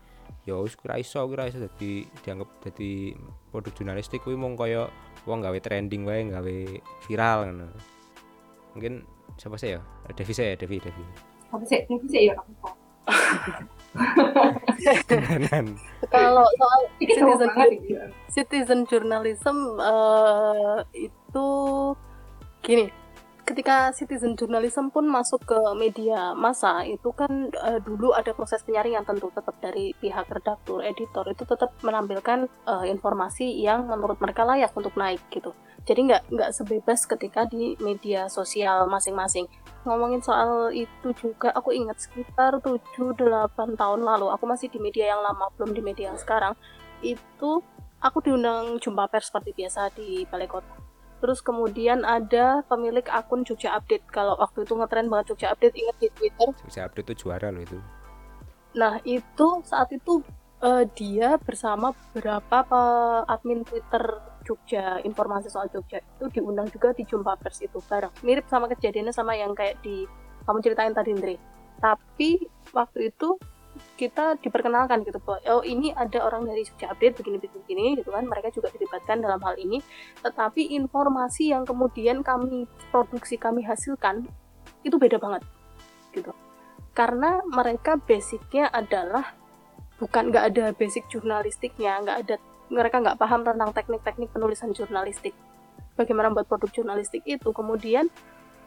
ya 0.48 0.56
wis 0.64 0.80
kira 0.80 0.96
iso 0.96 1.20
kira 1.28 1.52
iso 1.52 1.60
jadi 1.60 2.08
dianggap 2.24 2.50
jadi 2.64 3.16
produk 3.52 3.74
jurnalistik 3.76 4.24
kuwi 4.24 4.40
mung 4.40 4.56
koyo 4.56 4.88
wong 5.28 5.44
gawe 5.44 5.60
trending 5.60 6.08
wae 6.08 6.28
gawe 6.32 6.58
viral 7.08 7.40
kan 7.48 7.56
mungkin 8.72 9.04
siapa 9.36 9.60
sih 9.60 9.76
ya? 9.76 9.84
Devi 10.16 10.32
saya 10.32 10.56
ya 10.56 10.64
Devi 10.64 10.80
Devi. 10.80 11.04
Apa 11.52 11.64
sih? 11.68 11.84
Devi 11.84 12.08
sih 12.08 12.32
ya 12.32 12.40
kalau 16.14 16.46
soal 16.46 16.82
citizen, 17.02 17.50
citizen 18.30 18.80
journalism 18.86 19.58
uh, 19.82 20.80
itu 20.94 21.48
gini 22.62 22.88
ketika 23.48 23.96
citizen 23.96 24.36
journalism 24.36 24.92
pun 24.92 25.08
masuk 25.08 25.40
ke 25.48 25.56
media 25.80 26.36
massa 26.36 26.84
itu 26.84 27.16
kan 27.16 27.48
uh, 27.64 27.80
dulu 27.80 28.12
ada 28.12 28.36
proses 28.36 28.60
penyaringan 28.68 29.08
tentu 29.08 29.32
tetap 29.32 29.56
dari 29.64 29.96
pihak 30.04 30.28
redaktur 30.28 30.84
editor 30.84 31.24
itu 31.32 31.48
tetap 31.48 31.72
menampilkan 31.80 32.52
uh, 32.68 32.84
informasi 32.84 33.48
yang 33.64 33.88
menurut 33.88 34.20
mereka 34.20 34.44
layak 34.44 34.76
untuk 34.76 34.92
naik 35.00 35.24
gitu. 35.32 35.56
Jadi 35.88 36.12
nggak 36.12 36.24
nggak 36.28 36.52
sebebas 36.52 37.08
ketika 37.08 37.48
di 37.48 37.80
media 37.80 38.28
sosial 38.28 38.92
masing-masing 38.92 39.48
ngomongin 39.88 40.20
soal 40.20 40.70
itu 40.76 41.16
juga 41.16 41.56
aku 41.56 41.72
ingat 41.72 42.04
sekitar 42.04 42.60
7-8 42.60 43.80
tahun 43.80 44.02
lalu 44.04 44.28
aku 44.28 44.44
masih 44.44 44.68
di 44.68 44.84
media 44.84 45.16
yang 45.16 45.24
lama 45.24 45.48
belum 45.56 45.72
di 45.72 45.80
media 45.80 46.12
yang 46.12 46.20
sekarang 46.20 46.54
itu 47.00 47.64
aku 48.04 48.20
diundang 48.20 48.78
jumpa 48.84 49.08
pers 49.08 49.32
seperti 49.32 49.56
biasa 49.56 49.96
di 49.96 50.28
balai 50.28 50.52
kota 50.52 50.88
Terus 51.18 51.42
kemudian 51.42 52.06
ada 52.06 52.62
pemilik 52.70 53.06
akun 53.10 53.42
Jogja 53.42 53.74
Update. 53.74 54.06
Kalau 54.14 54.38
waktu 54.38 54.70
itu 54.70 54.78
ngetren 54.78 55.10
banget 55.10 55.34
Jogja 55.34 55.50
Update, 55.50 55.74
inget 55.74 55.98
di 55.98 56.10
Twitter. 56.14 56.54
Jogja 56.62 56.86
Update 56.86 57.10
itu 57.10 57.26
juara 57.26 57.50
loh 57.50 57.64
itu. 57.66 57.78
Nah 58.78 59.02
itu 59.02 59.48
saat 59.66 59.90
itu 59.90 60.22
uh, 60.62 60.86
dia 60.94 61.42
bersama 61.42 61.98
beberapa 62.14 62.82
admin 63.26 63.66
Twitter 63.66 64.22
Jogja, 64.48 65.04
informasi 65.04 65.52
soal 65.52 65.68
Jogja 65.68 66.00
itu 66.00 66.32
diundang 66.32 66.72
juga 66.72 66.96
di 66.96 67.04
Jumpa 67.04 67.36
Pers 67.36 67.60
itu 67.60 67.84
bareng. 67.84 68.16
Mirip 68.24 68.48
sama 68.48 68.72
kejadiannya 68.72 69.12
sama 69.12 69.36
yang 69.36 69.52
kayak 69.52 69.84
di 69.84 70.08
kamu 70.48 70.64
ceritain 70.64 70.96
tadi 70.96 71.12
Andre. 71.12 71.36
Tapi 71.84 72.40
waktu 72.72 73.12
itu 73.12 73.36
kita 74.00 74.42
diperkenalkan 74.42 75.06
gitu 75.06 75.22
bahwa 75.22 75.38
oh 75.54 75.64
ini 75.64 75.94
ada 75.94 76.26
orang 76.26 76.50
dari 76.50 76.66
Jogja 76.66 76.90
Update 76.90 77.22
begini 77.22 77.38
begini, 77.38 77.62
begini 77.62 77.86
gitu 78.02 78.10
kan 78.10 78.26
mereka 78.26 78.50
juga 78.50 78.74
dilibatkan 78.74 79.22
dalam 79.22 79.38
hal 79.42 79.54
ini 79.58 79.82
tetapi 80.26 80.74
informasi 80.74 81.54
yang 81.54 81.62
kemudian 81.62 82.26
kami 82.26 82.66
produksi 82.90 83.38
kami 83.38 83.62
hasilkan 83.62 84.26
itu 84.82 84.96
beda 84.98 85.22
banget 85.22 85.46
gitu 86.14 86.34
karena 86.98 87.46
mereka 87.46 88.02
basicnya 88.02 88.70
adalah 88.74 89.38
bukan 90.02 90.34
nggak 90.34 90.46
ada 90.54 90.66
basic 90.74 91.06
jurnalistiknya 91.10 92.02
nggak 92.02 92.18
ada 92.26 92.36
mereka 92.68 93.00
nggak 93.00 93.18
paham 93.20 93.42
tentang 93.44 93.72
teknik-teknik 93.72 94.30
penulisan 94.32 94.72
jurnalistik 94.76 95.34
bagaimana 95.96 96.32
membuat 96.32 96.48
produk 96.52 96.70
jurnalistik 96.72 97.24
itu 97.26 97.50
kemudian 97.52 98.12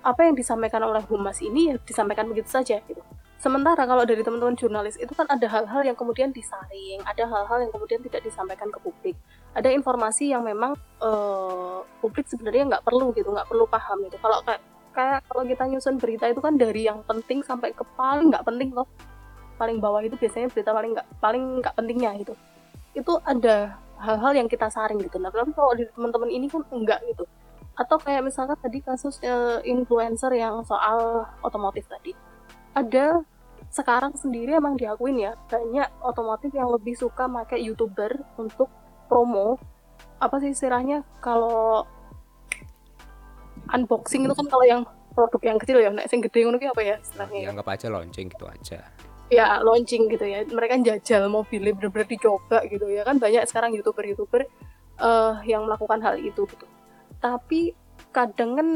apa 0.00 0.24
yang 0.24 0.34
disampaikan 0.34 0.80
oleh 0.84 1.04
humas 1.08 1.44
ini 1.44 1.72
ya 1.72 1.76
disampaikan 1.84 2.24
begitu 2.28 2.48
saja 2.48 2.80
gitu 2.88 3.04
Sementara 3.40 3.88
kalau 3.88 4.04
dari 4.04 4.20
teman-teman 4.20 4.52
jurnalis 4.52 5.00
itu 5.00 5.16
kan 5.16 5.24
ada 5.24 5.48
hal-hal 5.48 5.80
yang 5.80 5.96
kemudian 5.96 6.28
disaring, 6.28 7.00
ada 7.08 7.24
hal-hal 7.24 7.64
yang 7.64 7.72
kemudian 7.72 8.04
tidak 8.04 8.20
disampaikan 8.20 8.68
ke 8.68 8.76
publik. 8.84 9.16
Ada 9.56 9.72
informasi 9.72 10.28
yang 10.28 10.44
memang 10.44 10.76
uh, 11.00 11.80
publik 12.04 12.28
sebenarnya 12.28 12.68
nggak 12.76 12.84
perlu 12.84 13.16
gitu, 13.16 13.32
nggak 13.32 13.48
perlu 13.48 13.64
paham 13.64 14.04
gitu. 14.04 14.20
Kalau 14.20 14.44
kayak 14.44 14.60
kayak 14.92 15.24
kalau 15.24 15.48
kita 15.48 15.64
nyusun 15.72 15.96
berita 15.96 16.28
itu 16.28 16.36
kan 16.44 16.60
dari 16.60 16.84
yang 16.84 17.00
penting 17.08 17.40
sampai 17.40 17.72
ke 17.72 17.80
paling 17.96 18.28
nggak 18.28 18.44
penting 18.44 18.76
loh. 18.76 18.84
Paling 19.56 19.80
bawah 19.80 20.04
itu 20.04 20.20
biasanya 20.20 20.52
berita 20.52 20.76
paling 20.76 20.92
nggak 20.92 21.08
paling 21.24 21.44
nggak 21.64 21.74
pentingnya 21.80 22.10
gitu. 22.20 22.36
Itu 22.92 23.24
ada 23.24 23.80
hal-hal 24.00 24.32
yang 24.32 24.48
kita 24.48 24.72
saring 24.72 24.98
gitu. 25.04 25.20
Nah, 25.20 25.28
tapi 25.28 25.52
kalau 25.52 25.76
di 25.76 25.84
teman-teman 25.92 26.30
ini 26.32 26.48
kan 26.48 26.64
enggak 26.72 27.04
gitu. 27.06 27.28
Atau 27.76 28.00
kayak 28.00 28.24
misalkan 28.24 28.56
tadi 28.56 28.80
kasus 28.80 29.20
uh, 29.24 29.60
influencer 29.62 30.32
yang 30.34 30.64
soal 30.64 31.28
otomotif 31.44 31.84
tadi. 31.86 32.16
Ada 32.72 33.20
sekarang 33.70 34.16
sendiri 34.18 34.58
emang 34.58 34.74
diakuin 34.74 35.20
ya 35.20 35.38
banyak 35.46 35.86
otomotif 36.02 36.50
yang 36.50 36.72
lebih 36.72 36.96
suka 36.98 37.28
pakai 37.28 37.60
youtuber 37.62 38.18
untuk 38.40 38.72
promo. 39.06 39.60
Apa 40.18 40.40
sih 40.42 40.52
istilahnya? 40.52 41.04
Kalau 41.20 41.84
unboxing 43.70 44.26
itu 44.26 44.34
kan 44.34 44.46
kalau 44.50 44.66
yang 44.66 44.82
produk 45.14 45.42
yang 45.42 45.58
kecil 45.58 45.78
ya 45.82 45.90
nek 45.90 46.06
sing 46.10 46.22
gede 46.22 46.46
ngono 46.46 46.58
apa 46.58 46.82
ya 46.82 46.96
istilahnya 47.02 47.38
ya, 47.38 47.48
anggap 47.50 47.68
aja 47.70 47.86
launching 47.90 48.26
gitu 48.30 48.46
aja 48.46 48.78
ya 49.32 49.62
launching 49.62 50.10
gitu 50.10 50.26
ya. 50.26 50.42
Mereka 50.44 50.82
jajal 50.82 51.30
mobilnya 51.30 51.72
bener-bener 51.78 52.08
dicoba 52.10 52.66
gitu 52.66 52.90
ya. 52.90 53.06
Kan 53.06 53.22
banyak 53.22 53.46
sekarang 53.46 53.72
youtuber-youtuber 53.78 54.44
uh, 55.00 55.40
yang 55.46 55.64
melakukan 55.64 56.02
hal 56.02 56.18
itu 56.20 56.44
gitu. 56.44 56.66
Tapi 57.22 57.72
kadang 58.10 58.58
kan 58.58 58.68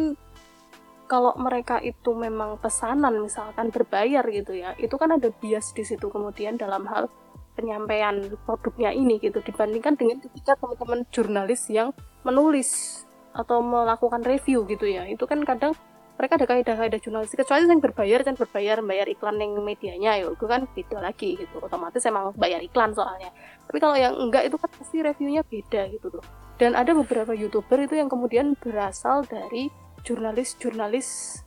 kalau 1.05 1.37
mereka 1.37 1.83
itu 1.85 2.17
memang 2.17 2.57
pesanan 2.63 3.21
misalkan 3.21 3.69
berbayar 3.69 4.25
gitu 4.25 4.57
ya 4.57 4.73
itu 4.81 4.97
kan 4.97 5.13
ada 5.13 5.29
bias 5.29 5.77
di 5.77 5.85
situ 5.85 6.09
kemudian 6.09 6.57
dalam 6.57 6.89
hal 6.89 7.13
penyampaian 7.55 8.35
produknya 8.45 8.91
ini 8.91 9.19
gitu. 9.23 9.39
Dibandingkan 9.41 9.95
dengan 9.95 10.19
ketika 10.23 10.59
teman-teman 10.59 11.07
jurnalis 11.15 11.71
yang 11.71 11.95
menulis 12.27 13.03
atau 13.35 13.63
melakukan 13.63 14.23
review 14.27 14.67
gitu 14.67 14.87
ya. 14.87 15.07
Itu 15.07 15.27
kan 15.27 15.43
kadang 15.47 15.75
mereka 16.15 16.39
ada 16.39 16.47
kaidah-kaidah 16.47 17.01
jurnalis 17.03 17.35
kecuali 17.35 17.67
yang 17.67 17.83
berbayar 17.83 18.23
dan 18.23 18.35
berbayar 18.39 18.79
bayar 18.87 19.07
iklan 19.11 19.35
yang 19.35 19.59
medianya 19.59 20.23
ya 20.23 20.31
itu 20.31 20.47
kan 20.47 20.71
beda 20.71 21.03
lagi 21.03 21.35
gitu. 21.35 21.59
Otomatis 21.59 22.07
emang 22.07 22.31
bayar 22.39 22.63
iklan 22.63 22.95
soalnya. 22.95 23.35
Tapi 23.67 23.79
kalau 23.83 23.99
yang 23.99 24.15
enggak 24.15 24.47
itu 24.47 24.55
kan 24.55 24.71
pasti 24.71 25.03
reviewnya 25.03 25.43
beda 25.43 25.91
gitu 25.91 26.15
loh. 26.15 26.25
Dan 26.55 26.79
ada 26.79 26.95
beberapa 26.95 27.35
youtuber 27.35 27.83
itu 27.83 27.99
yang 27.99 28.07
kemudian 28.07 28.55
berasal 28.55 29.27
dari 29.27 29.75
jurnalis-jurnalis 30.07 31.43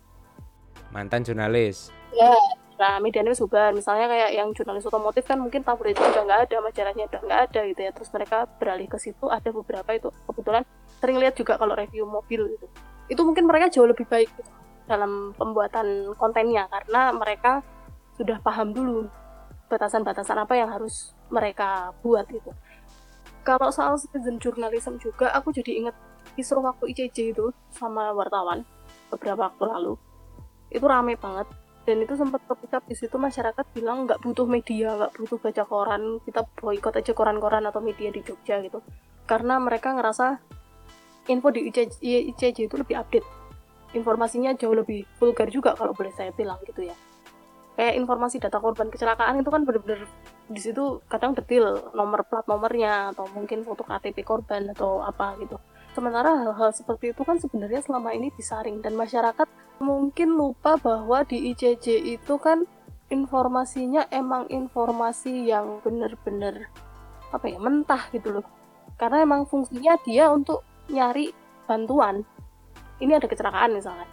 mantan 0.91 1.23
jurnalis. 1.23 1.91
Ya 2.11 2.35
nah 2.77 2.99
medianya 2.99 3.33
bubar. 3.39 3.71
Misalnya 3.71 4.11
kayak 4.11 4.31
yang 4.35 4.51
jurnalis 4.51 4.83
otomotif 4.83 5.23
kan 5.23 5.39
mungkin 5.39 5.63
tabloid 5.63 5.95
itu 5.95 6.03
udah 6.03 6.23
nggak 6.27 6.41
ada 6.51 6.57
majalahnya 6.59 7.03
udah 7.07 7.21
nggak 7.23 7.41
ada 7.49 7.61
gitu 7.71 7.81
ya. 7.87 7.91
Terus 7.95 8.09
mereka 8.11 8.51
beralih 8.59 8.87
ke 8.91 8.99
situ 8.99 9.31
ada 9.31 9.49
beberapa 9.49 9.95
itu 9.95 10.11
kebetulan 10.27 10.67
sering 10.99 11.17
lihat 11.23 11.39
juga 11.39 11.55
kalau 11.55 11.71
review 11.71 12.03
mobil 12.03 12.51
gitu. 12.51 12.67
Itu 13.07 13.23
mungkin 13.23 13.47
mereka 13.47 13.71
jauh 13.71 13.87
lebih 13.87 14.03
baik 14.03 14.27
gitu, 14.35 14.51
dalam 14.87 15.35
pembuatan 15.35 16.15
kontennya 16.15 16.65
karena 16.71 17.11
mereka 17.11 17.61
sudah 18.15 18.39
paham 18.41 18.73
dulu 18.73 19.05
batasan-batasan 19.67 20.39
apa 20.39 20.55
yang 20.55 20.71
harus 20.71 21.11
mereka 21.27 21.91
buat 22.01 22.23
gitu. 22.31 22.55
Kalau 23.43 23.71
soal 23.71 23.99
citizen 23.99 24.39
journalism 24.39 24.95
juga 24.99 25.31
aku 25.35 25.51
jadi 25.51 25.83
ingat 25.83 25.95
kisruh 26.35 26.63
waktu 26.63 26.91
ICJ 26.95 27.35
itu 27.35 27.51
sama 27.71 28.15
wartawan 28.15 28.63
beberapa 29.11 29.51
waktu 29.51 29.63
lalu. 29.67 29.93
Itu 30.71 30.87
rame 30.87 31.19
banget 31.19 31.47
dan 31.87 32.03
itu 32.03 32.19
sempat 32.19 32.43
ketika 32.43 32.83
di 32.83 32.95
situ 32.95 33.15
masyarakat 33.15 33.63
bilang 33.71 34.03
nggak 34.03 34.19
butuh 34.19 34.43
media 34.43 34.99
nggak 34.99 35.15
butuh 35.15 35.39
baca 35.39 35.63
koran 35.63 36.19
kita 36.27 36.43
boikot 36.59 36.99
aja 36.99 37.11
koran-koran 37.15 37.63
atau 37.63 37.79
media 37.79 38.11
di 38.11 38.19
Jogja 38.23 38.59
gitu. 38.59 38.83
Karena 39.27 39.59
mereka 39.59 39.95
ngerasa 39.95 40.39
info 41.27 41.51
di 41.51 41.67
ICJ, 41.71 42.03
ICJ 42.03 42.57
itu 42.71 42.75
lebih 42.75 42.95
update 42.99 43.27
informasinya 43.97 44.53
jauh 44.53 44.77
lebih 44.77 45.09
vulgar 45.17 45.49
juga 45.49 45.73
kalau 45.73 45.97
boleh 45.97 46.13
saya 46.13 46.29
bilang 46.31 46.61
gitu 46.69 46.85
ya 46.85 46.95
kayak 47.77 47.97
informasi 47.97 48.37
data 48.37 48.61
korban 48.61 48.93
kecelakaan 48.93 49.41
itu 49.41 49.49
kan 49.49 49.65
bener-bener 49.65 50.05
di 50.47 50.61
situ 50.61 51.01
kadang 51.09 51.33
detail 51.33 51.93
nomor 51.97 52.25
plat 52.25 52.45
nomornya 52.45 53.11
atau 53.13 53.25
mungkin 53.33 53.65
foto 53.65 53.81
KTP 53.81 54.21
korban 54.21 54.69
atau 54.73 55.01
apa 55.01 55.37
gitu 55.41 55.57
Sementara 55.97 56.29
hal-hal 56.45 56.69
seperti 56.77 57.09
itu 57.09 57.25
kan 57.25 57.41
sebenarnya 57.41 57.81
selama 57.81 58.13
ini 58.13 58.29
disaring 58.37 58.85
dan 58.85 58.93
masyarakat 58.93 59.49
mungkin 59.81 60.37
lupa 60.37 60.77
bahwa 60.77 61.25
di 61.25 61.49
ICJ 61.49 62.05
itu 62.21 62.37
kan 62.37 62.69
informasinya 63.09 64.05
emang 64.13 64.45
informasi 64.45 65.49
yang 65.49 65.81
bener-bener 65.81 66.69
apa 67.33 67.49
ya 67.49 67.57
mentah 67.57 68.13
gitu 68.13 68.29
loh. 68.29 68.45
Karena 68.93 69.25
emang 69.25 69.49
fungsinya 69.49 69.97
dia 70.05 70.29
untuk 70.29 70.61
nyari 70.85 71.33
bantuan. 71.65 72.21
Ini 72.97 73.21
ada 73.21 73.27
kecelakaan 73.29 73.77
misalnya. 73.77 74.09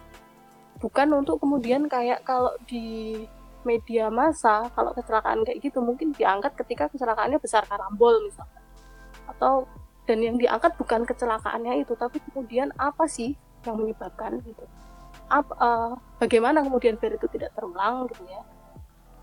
Bukan 0.77 1.07
untuk 1.15 1.41
kemudian 1.41 1.89
kayak 1.89 2.21
kalau 2.27 2.53
di 2.69 3.17
media 3.65 4.13
massa 4.13 4.69
kalau 4.77 4.93
kecelakaan 4.93 5.41
kayak 5.41 5.57
gitu 5.59 5.81
mungkin 5.81 6.13
diangkat 6.13 6.53
ketika 6.53 6.85
kecelakaannya 6.93 7.41
besar 7.41 7.65
karambol 7.65 8.13
misalnya 8.21 8.61
atau 9.25 9.65
dan 10.05 10.21
yang 10.21 10.37
diangkat 10.37 10.77
bukan 10.77 11.01
kecelakaannya 11.01 11.81
itu 11.81 11.97
tapi 11.97 12.21
kemudian 12.29 12.69
apa 12.77 13.09
sih 13.09 13.33
yang 13.65 13.81
menyebabkan 13.81 14.37
gitu? 14.45 14.61
Apa 15.25 15.53
uh, 15.57 15.91
bagaimana 16.21 16.61
kemudian 16.61 17.01
biar 17.01 17.17
itu 17.17 17.25
tidak 17.33 17.57
terulang 17.57 18.05
gitu 18.13 18.21
ya? 18.29 18.45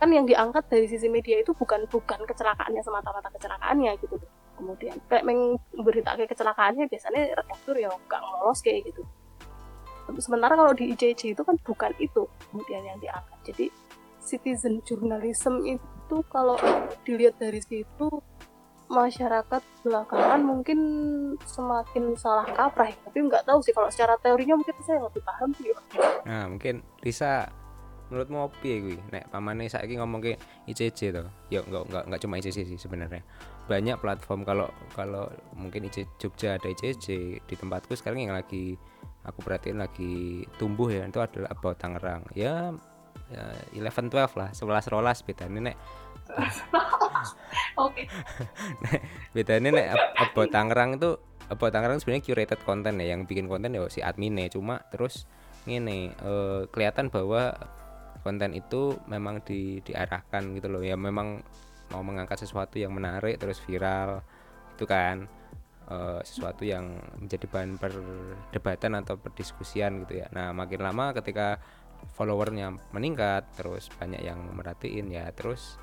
Kan 0.02 0.10
yang 0.10 0.26
diangkat 0.26 0.66
dari 0.66 0.90
sisi 0.90 1.06
media 1.06 1.38
itu 1.38 1.54
bukan 1.54 1.86
bukan 1.86 2.26
kecelakaannya 2.26 2.82
semata-mata 2.82 3.30
kecelakaannya 3.30 3.94
gitu. 4.02 4.18
Kemudian 4.58 4.98
kayak 5.06 5.22
memberitakan 5.78 6.26
kecelakaannya 6.26 6.90
biasanya 6.90 7.38
redaktur 7.38 7.78
ya 7.78 7.86
nggak 7.94 8.20
lolos 8.26 8.58
kayak 8.58 8.90
gitu 8.90 9.06
sementara 10.18 10.58
kalau 10.58 10.72
di 10.76 10.92
ICC 10.92 11.38
itu 11.38 11.42
kan 11.46 11.56
bukan 11.62 11.92
itu 12.02 12.26
kemudian 12.50 12.82
yang 12.84 12.98
diangkat 13.00 13.38
jadi 13.46 13.66
citizen 14.22 14.82
journalism 14.86 15.62
itu 15.66 16.16
kalau 16.30 16.56
dilihat 17.06 17.38
dari 17.40 17.60
situ 17.62 18.08
masyarakat 18.92 19.62
belakangan 19.80 20.40
mungkin 20.44 20.78
semakin 21.48 22.12
salah 22.12 22.44
kaprah 22.44 22.92
ya. 22.92 22.96
tapi 23.08 23.18
nggak 23.24 23.48
tahu 23.48 23.64
sih 23.64 23.72
kalau 23.72 23.88
secara 23.88 24.20
teorinya 24.20 24.60
mungkin 24.60 24.76
saya 24.84 25.00
lebih 25.00 25.24
paham 25.24 25.50
sih 25.56 25.72
nah 26.28 26.44
mungkin 26.52 26.84
Lisa 27.00 27.48
menurutmu 28.12 28.38
opi 28.44 28.68
ya 28.68 28.78
gue 28.84 28.98
nek 29.08 29.24
pamane 29.32 29.72
saiki 29.72 29.96
ngomong 29.96 30.20
ke 30.20 30.36
ICC 30.68 31.16
tuh 31.16 31.32
ya 31.48 31.64
nggak 31.64 31.82
nggak 31.88 32.04
nggak 32.12 32.20
cuma 32.20 32.36
ICC 32.36 32.58
sih 32.68 32.76
sebenarnya 32.76 33.24
banyak 33.64 33.96
platform 33.96 34.44
kalau 34.44 34.68
kalau 34.92 35.32
mungkin 35.56 35.88
ICC 35.88 36.20
Jogja 36.20 36.60
ada 36.60 36.68
ICC 36.68 37.06
di 37.40 37.54
tempatku 37.56 37.96
sekarang 37.96 38.28
yang 38.28 38.36
lagi 38.36 38.76
aku 39.22 39.38
perhatiin 39.42 39.78
lagi 39.78 40.42
tumbuh 40.58 40.90
ya 40.90 41.06
itu 41.06 41.20
adalah 41.22 41.50
about 41.54 41.78
Tangerang. 41.78 42.26
Ya 42.34 42.74
ya 43.32 43.44
11 43.72 44.12
12 44.12 44.38
lah 44.38 44.50
11 44.52 44.92
rolas 44.92 45.18
bedanya 45.22 45.72
nek. 45.72 45.76
Oke. 47.86 48.08
bedanya 49.36 49.68
nek 49.72 49.86
ab- 49.94 50.12
about 50.30 50.50
Tangerang 50.50 50.90
itu 50.98 51.10
about 51.48 51.72
Tangerang 51.72 51.98
sebenarnya 52.02 52.24
curated 52.26 52.60
konten 52.66 52.98
ya 53.00 53.14
yang 53.14 53.24
bikin 53.24 53.46
konten 53.46 53.74
ya 53.74 53.86
si 53.88 54.02
adminnya. 54.02 54.50
Cuma 54.50 54.82
terus 54.90 55.24
ngene 55.64 56.12
eh, 56.12 56.60
kelihatan 56.70 57.08
bahwa 57.08 57.54
konten 58.22 58.54
itu 58.54 58.98
memang 59.10 59.42
di 59.42 59.82
diarahkan 59.82 60.54
gitu 60.58 60.66
loh. 60.70 60.82
Ya 60.82 60.98
memang 60.98 61.42
mau 61.92 62.00
mengangkat 62.00 62.40
sesuatu 62.40 62.80
yang 62.80 62.96
menarik 62.96 63.36
terus 63.36 63.60
viral 63.60 64.24
itu 64.72 64.88
kan 64.88 65.28
eh, 65.90 66.20
sesuatu 66.22 66.62
yang 66.62 66.98
menjadi 67.18 67.46
bahan 67.48 67.78
perdebatan 67.80 68.92
atau 69.02 69.18
perdiskusian 69.18 70.06
gitu 70.06 70.22
ya. 70.22 70.26
Nah 70.34 70.54
makin 70.54 70.82
lama 70.82 71.14
ketika 71.16 71.62
followernya 72.18 72.74
meningkat 72.90 73.46
terus 73.54 73.86
banyak 73.94 74.22
yang 74.26 74.42
merhatiin 74.54 75.06
ya 75.10 75.30
terus 75.30 75.78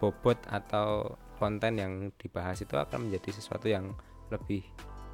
bobot 0.00 0.36
atau 0.48 1.16
konten 1.40 1.80
yang 1.80 1.92
dibahas 2.20 2.60
itu 2.60 2.76
akan 2.76 3.08
menjadi 3.08 3.40
sesuatu 3.40 3.68
yang 3.68 3.96
lebih 4.28 4.64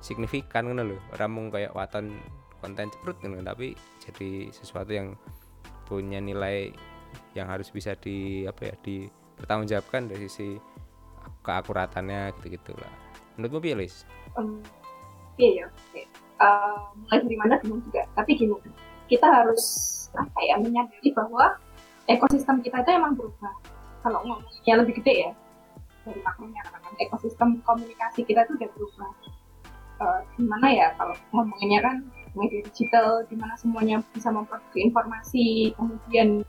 signifikan 0.03 0.67
kan 0.71 0.83
loh 0.83 1.01
ramung 1.15 1.51
kayak 1.51 1.75
waton 1.75 2.19
konten 2.59 2.91
ceprut 2.91 3.19
kan 3.23 3.35
tapi 3.47 3.79
jadi 4.03 4.51
sesuatu 4.51 4.91
yang 4.91 5.15
punya 5.87 6.19
nilai 6.19 6.75
yang 7.39 7.47
harus 7.47 7.71
bisa 7.71 7.95
di 7.95 8.45
apa 8.45 8.75
ya 8.75 8.75
dipertanggungjawabkan 8.83 10.11
dari 10.11 10.27
sisi 10.27 10.59
keakuratannya 11.47 12.35
gitu 12.39 12.59
gitulah 12.59 13.06
menurutmu 13.37 13.61
piye 13.62 13.76
Lis? 13.76 14.09
Um, 14.37 14.61
iya 15.37 15.64
ya. 15.64 15.66
Eh, 16.37 16.81
mulai 17.00 17.19
dari 17.25 17.37
mana 17.37 17.55
bingung 17.64 17.81
juga. 17.85 18.05
Tapi 18.12 18.37
gini, 18.37 18.57
kita 19.09 19.25
harus 19.25 19.64
apa 20.16 20.40
ya 20.45 20.57
menyadari 20.61 21.12
bahwa 21.12 21.57
ekosistem 22.09 22.61
kita 22.61 22.85
itu 22.85 22.90
emang 22.93 23.16
berubah. 23.16 23.55
Kalau 24.05 24.21
ngomongnya 24.25 24.75
lebih 24.81 25.00
gede 25.02 25.14
ya 25.28 25.33
dari 26.07 26.23
makronya 26.23 26.62
katakan 26.62 26.95
ekosistem 27.02 27.49
komunikasi 27.66 28.23
kita 28.23 28.47
itu 28.47 28.52
udah 28.55 28.71
berubah. 28.78 29.11
Eh, 29.97 30.21
gimana 30.37 30.66
ya 30.69 30.88
kalau 31.00 31.16
ngomonginnya 31.33 31.81
kan 31.81 31.97
media 32.37 32.61
digital, 32.69 33.25
di 33.33 33.35
mana 33.35 33.57
semuanya 33.57 34.05
bisa 34.12 34.28
memproduksi 34.28 34.85
informasi, 34.85 35.73
kemudian 35.73 36.45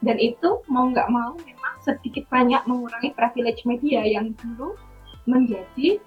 dan 0.00 0.16
itu 0.16 0.62
mau 0.70 0.88
nggak 0.88 1.10
mau 1.12 1.36
memang 1.44 1.74
sedikit 1.82 2.24
banyak 2.30 2.62
mengurangi 2.64 3.12
privilege 3.12 3.66
media 3.68 4.00
yang 4.06 4.32
dulu 4.38 4.78
menjadi 5.28 6.00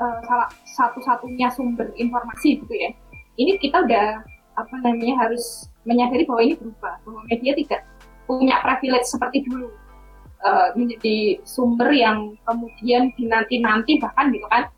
uh, 0.00 0.18
salah 0.24 0.48
satu-satunya 0.76 1.48
sumber 1.52 1.92
informasi 1.96 2.62
gitu 2.62 2.74
ya. 2.74 2.90
Ini 3.36 3.56
kita 3.60 3.84
udah 3.84 4.22
apa 4.52 4.74
namanya 4.84 5.28
harus 5.28 5.72
menyadari 5.88 6.28
bahwa 6.28 6.40
ini 6.44 6.54
berubah, 6.60 6.94
bahwa 7.02 7.20
media 7.28 7.52
tidak 7.56 7.80
punya 8.28 8.60
privilege 8.60 9.08
seperti 9.08 9.42
dulu 9.48 9.72
uh, 10.44 10.70
menjadi 10.76 11.40
sumber 11.42 11.90
yang 11.90 12.36
kemudian 12.44 13.10
dinanti-nanti 13.16 13.98
bahkan 13.98 14.30
gitu 14.30 14.46
kan 14.52 14.68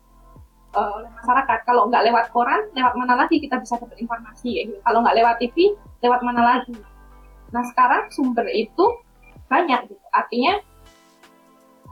uh, 0.75 1.01
oleh 1.01 1.09
masyarakat. 1.21 1.59
Kalau 1.67 1.87
nggak 1.91 2.03
lewat 2.11 2.25
koran, 2.31 2.61
lewat 2.73 2.93
mana 2.95 3.13
lagi 3.25 3.39
kita 3.41 3.59
bisa 3.59 3.79
dapat 3.79 3.97
informasi? 3.99 4.49
Ya, 4.55 4.61
gitu. 4.69 4.79
Kalau 4.83 5.03
nggak 5.03 5.17
lewat 5.17 5.35
TV, 5.41 5.75
lewat 6.03 6.21
mana 6.23 6.41
lagi? 6.43 6.75
Nah 7.51 7.63
sekarang 7.71 8.09
sumber 8.11 8.47
itu 8.51 8.85
banyak 9.47 9.91
gitu. 9.91 10.05
Artinya 10.11 10.59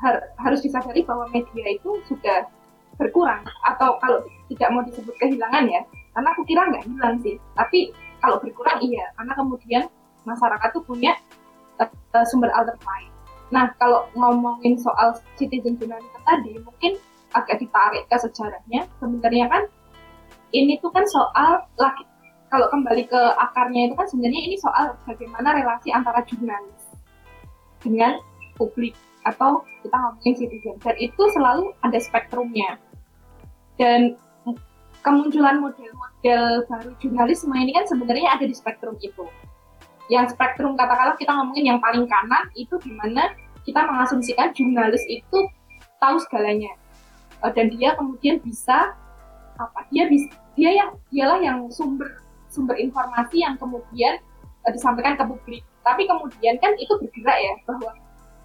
har- 0.03 0.27
harus 0.35 0.59
disadari 0.59 1.07
bahwa 1.07 1.31
media 1.31 1.65
itu 1.71 2.03
sudah 2.11 2.43
berkurang 2.99 3.41
atau 3.65 3.97
kalau 4.03 4.21
tidak 4.51 4.69
mau 4.69 4.83
disebut 4.83 5.15
kehilangan 5.17 5.65
ya. 5.71 5.81
Karena 6.13 6.29
aku 6.35 6.41
kira 6.45 6.61
nggak 6.69 6.85
hilang 6.85 7.15
sih. 7.23 7.39
Tapi 7.55 7.89
kalau 8.19 8.37
berkurang 8.43 8.83
iya. 8.83 9.09
Karena 9.17 9.33
kemudian 9.33 9.83
masyarakat 10.27 10.69
tuh 10.75 10.83
punya 10.83 11.15
uh, 11.81 12.25
sumber 12.27 12.51
alternatif. 12.53 13.09
Nah 13.49 13.71
kalau 13.81 14.05
ngomongin 14.13 14.77
soal 14.77 15.17
citizen 15.39 15.79
journalism 15.79 16.21
tadi 16.27 16.59
mungkin 16.61 16.99
agak 17.33 17.63
ditarik 17.63 18.05
ke 18.11 18.17
sejarahnya. 18.19 18.85
Sebenarnya 19.01 19.49
kan 19.49 19.63
ini 20.53 20.77
tuh 20.77 20.93
kan 20.93 21.07
soal 21.09 21.65
laki 21.81 22.05
kalau 22.53 22.69
kembali 22.69 23.09
ke 23.09 23.21
akarnya 23.41 23.89
itu 23.89 23.97
kan 23.97 24.05
sebenarnya 24.05 24.41
ini 24.45 24.55
soal 24.61 24.93
bagaimana 25.09 25.57
relasi 25.57 25.89
antara 25.89 26.21
jurnalis 26.29 26.85
dengan 27.81 28.21
publik 28.53 28.93
atau 29.23 29.63
kita 29.83 29.95
ngomongin 29.95 30.33
citizen 30.35 30.75
dan 30.83 30.95
itu 30.99 31.21
selalu 31.35 31.71
ada 31.83 31.99
spektrumnya. 31.99 32.79
Dan 33.79 34.19
kemunculan 35.03 35.59
model-model 35.59 36.63
baru 36.71 36.91
jurnalisme 36.97 37.51
ini 37.53 37.75
kan 37.75 37.85
sebenarnya 37.85 38.39
ada 38.39 38.45
di 38.47 38.55
spektrum 38.55 38.95
itu. 39.03 39.27
Yang 40.07 40.35
spektrum 40.35 40.79
katakanlah 40.79 41.19
kita 41.19 41.31
ngomongin 41.35 41.75
yang 41.75 41.79
paling 41.83 42.07
kanan 42.07 42.47
itu 42.55 42.75
di 42.79 42.91
mana 42.95 43.35
kita 43.67 43.83
mengasumsikan 43.83 44.55
jurnalis 44.55 45.03
itu 45.11 45.37
tahu 45.99 46.15
segalanya. 46.23 46.71
Eh, 47.43 47.51
dan 47.51 47.71
dia 47.71 47.95
kemudian 47.99 48.39
bisa 48.39 48.95
apa 49.59 49.79
dia 49.91 50.07
bisa 50.07 50.31
dia 50.55 50.71
yang 50.73 50.89
dialah 51.11 51.39
yang 51.39 51.59
sumber 51.69 52.19
sumber 52.47 52.79
informasi 52.79 53.43
yang 53.43 53.59
kemudian 53.59 54.19
eh, 54.63 54.71
disampaikan 54.71 55.19
ke 55.19 55.23
publik. 55.27 55.63
Tapi 55.83 56.07
kemudian 56.07 56.55
kan 56.63 56.71
itu 56.79 56.95
bergerak 56.95 57.37
ya 57.43 57.53
bahwa 57.67 57.91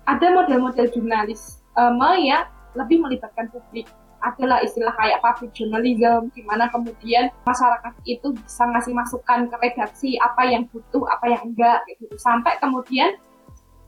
ada 0.08 0.26
model-model 0.32 0.88
jurnalis 0.88 1.60
um, 1.76 2.00
yang 2.16 2.48
lebih 2.72 3.04
melibatkan 3.04 3.52
publik. 3.52 3.84
Adalah 4.18 4.58
istilah 4.66 4.90
kayak 4.98 5.22
public 5.22 5.54
journalism 5.54 6.26
di 6.34 6.42
mana 6.42 6.66
kemudian 6.74 7.30
masyarakat 7.46 7.94
itu 8.02 8.34
bisa 8.34 8.66
ngasih 8.66 8.90
masukan 8.90 9.46
ke 9.46 9.56
redaksi 9.62 10.18
apa 10.18 10.42
yang 10.42 10.66
butuh 10.74 11.06
apa 11.06 11.26
yang 11.30 11.42
enggak 11.46 11.86
gitu. 11.86 12.10
Sampai 12.18 12.58
kemudian 12.58 13.14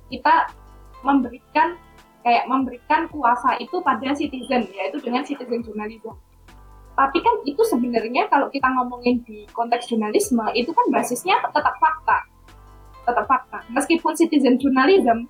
kita 0.07 0.55
memberikan 1.03 1.75
kayak 2.23 2.47
memberikan 2.47 3.11
kuasa 3.11 3.59
itu 3.59 3.83
pada 3.83 4.15
citizen 4.15 4.71
yaitu 4.71 5.03
dengan 5.03 5.27
citizen 5.27 5.67
journalism. 5.67 6.15
Tapi 6.95 7.19
kan 7.25 7.35
itu 7.43 7.63
sebenarnya 7.67 8.31
kalau 8.31 8.47
kita 8.53 8.71
ngomongin 8.71 9.25
di 9.27 9.51
konteks 9.51 9.91
jurnalisme 9.91 10.47
itu 10.55 10.71
kan 10.71 10.87
basisnya 10.95 11.43
tetap 11.43 11.75
fakta. 11.75 12.19
Tetap 13.03 13.27
fakta. 13.27 13.67
Meskipun 13.73 14.15
citizen 14.15 14.63
journalism 14.63 15.27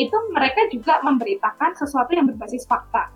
itu 0.00 0.16
mereka 0.32 0.66
juga 0.72 1.04
memberitakan 1.04 1.76
sesuatu 1.76 2.12
yang 2.16 2.24
berbasis 2.24 2.64
fakta. 2.64 3.12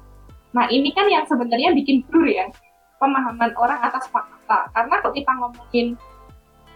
Nah 0.52 0.68
ini 0.68 0.92
kan 0.92 1.08
yang 1.08 1.24
sebenarnya 1.24 1.72
bikin 1.72 2.04
blur 2.08 2.28
ya 2.28 2.48
pemahaman 3.00 3.52
orang 3.56 3.80
atas 3.80 4.08
fakta. 4.08 4.68
Karena 4.72 4.94
kalau 5.00 5.14
kita 5.14 5.32
ngomongin 5.36 5.86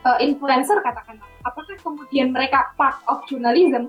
uh, 0.05 0.19
influencer 0.21 0.81
katakanlah, 0.81 1.29
apakah 1.45 1.77
kemudian 1.81 2.33
mereka 2.33 2.73
part 2.77 3.01
of 3.09 3.25
journalism? 3.29 3.89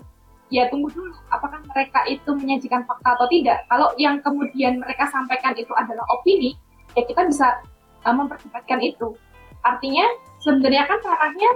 Ya 0.51 0.67
tunggu 0.67 0.91
dulu, 0.91 1.15
apakah 1.31 1.63
mereka 1.71 2.03
itu 2.11 2.27
menyajikan 2.35 2.83
fakta 2.83 3.15
atau 3.15 3.27
tidak? 3.31 3.63
Kalau 3.71 3.95
yang 3.95 4.19
kemudian 4.19 4.83
mereka 4.83 5.07
sampaikan 5.07 5.55
itu 5.55 5.71
adalah 5.79 6.03
opini, 6.11 6.59
ya 6.91 7.07
kita 7.07 7.23
bisa 7.23 7.63
uh, 8.03 8.11
memperdebatkan 8.11 8.83
itu. 8.83 9.15
Artinya 9.63 10.03
sebenarnya 10.43 10.83
kan 10.91 10.99
ranahnya 10.99 11.51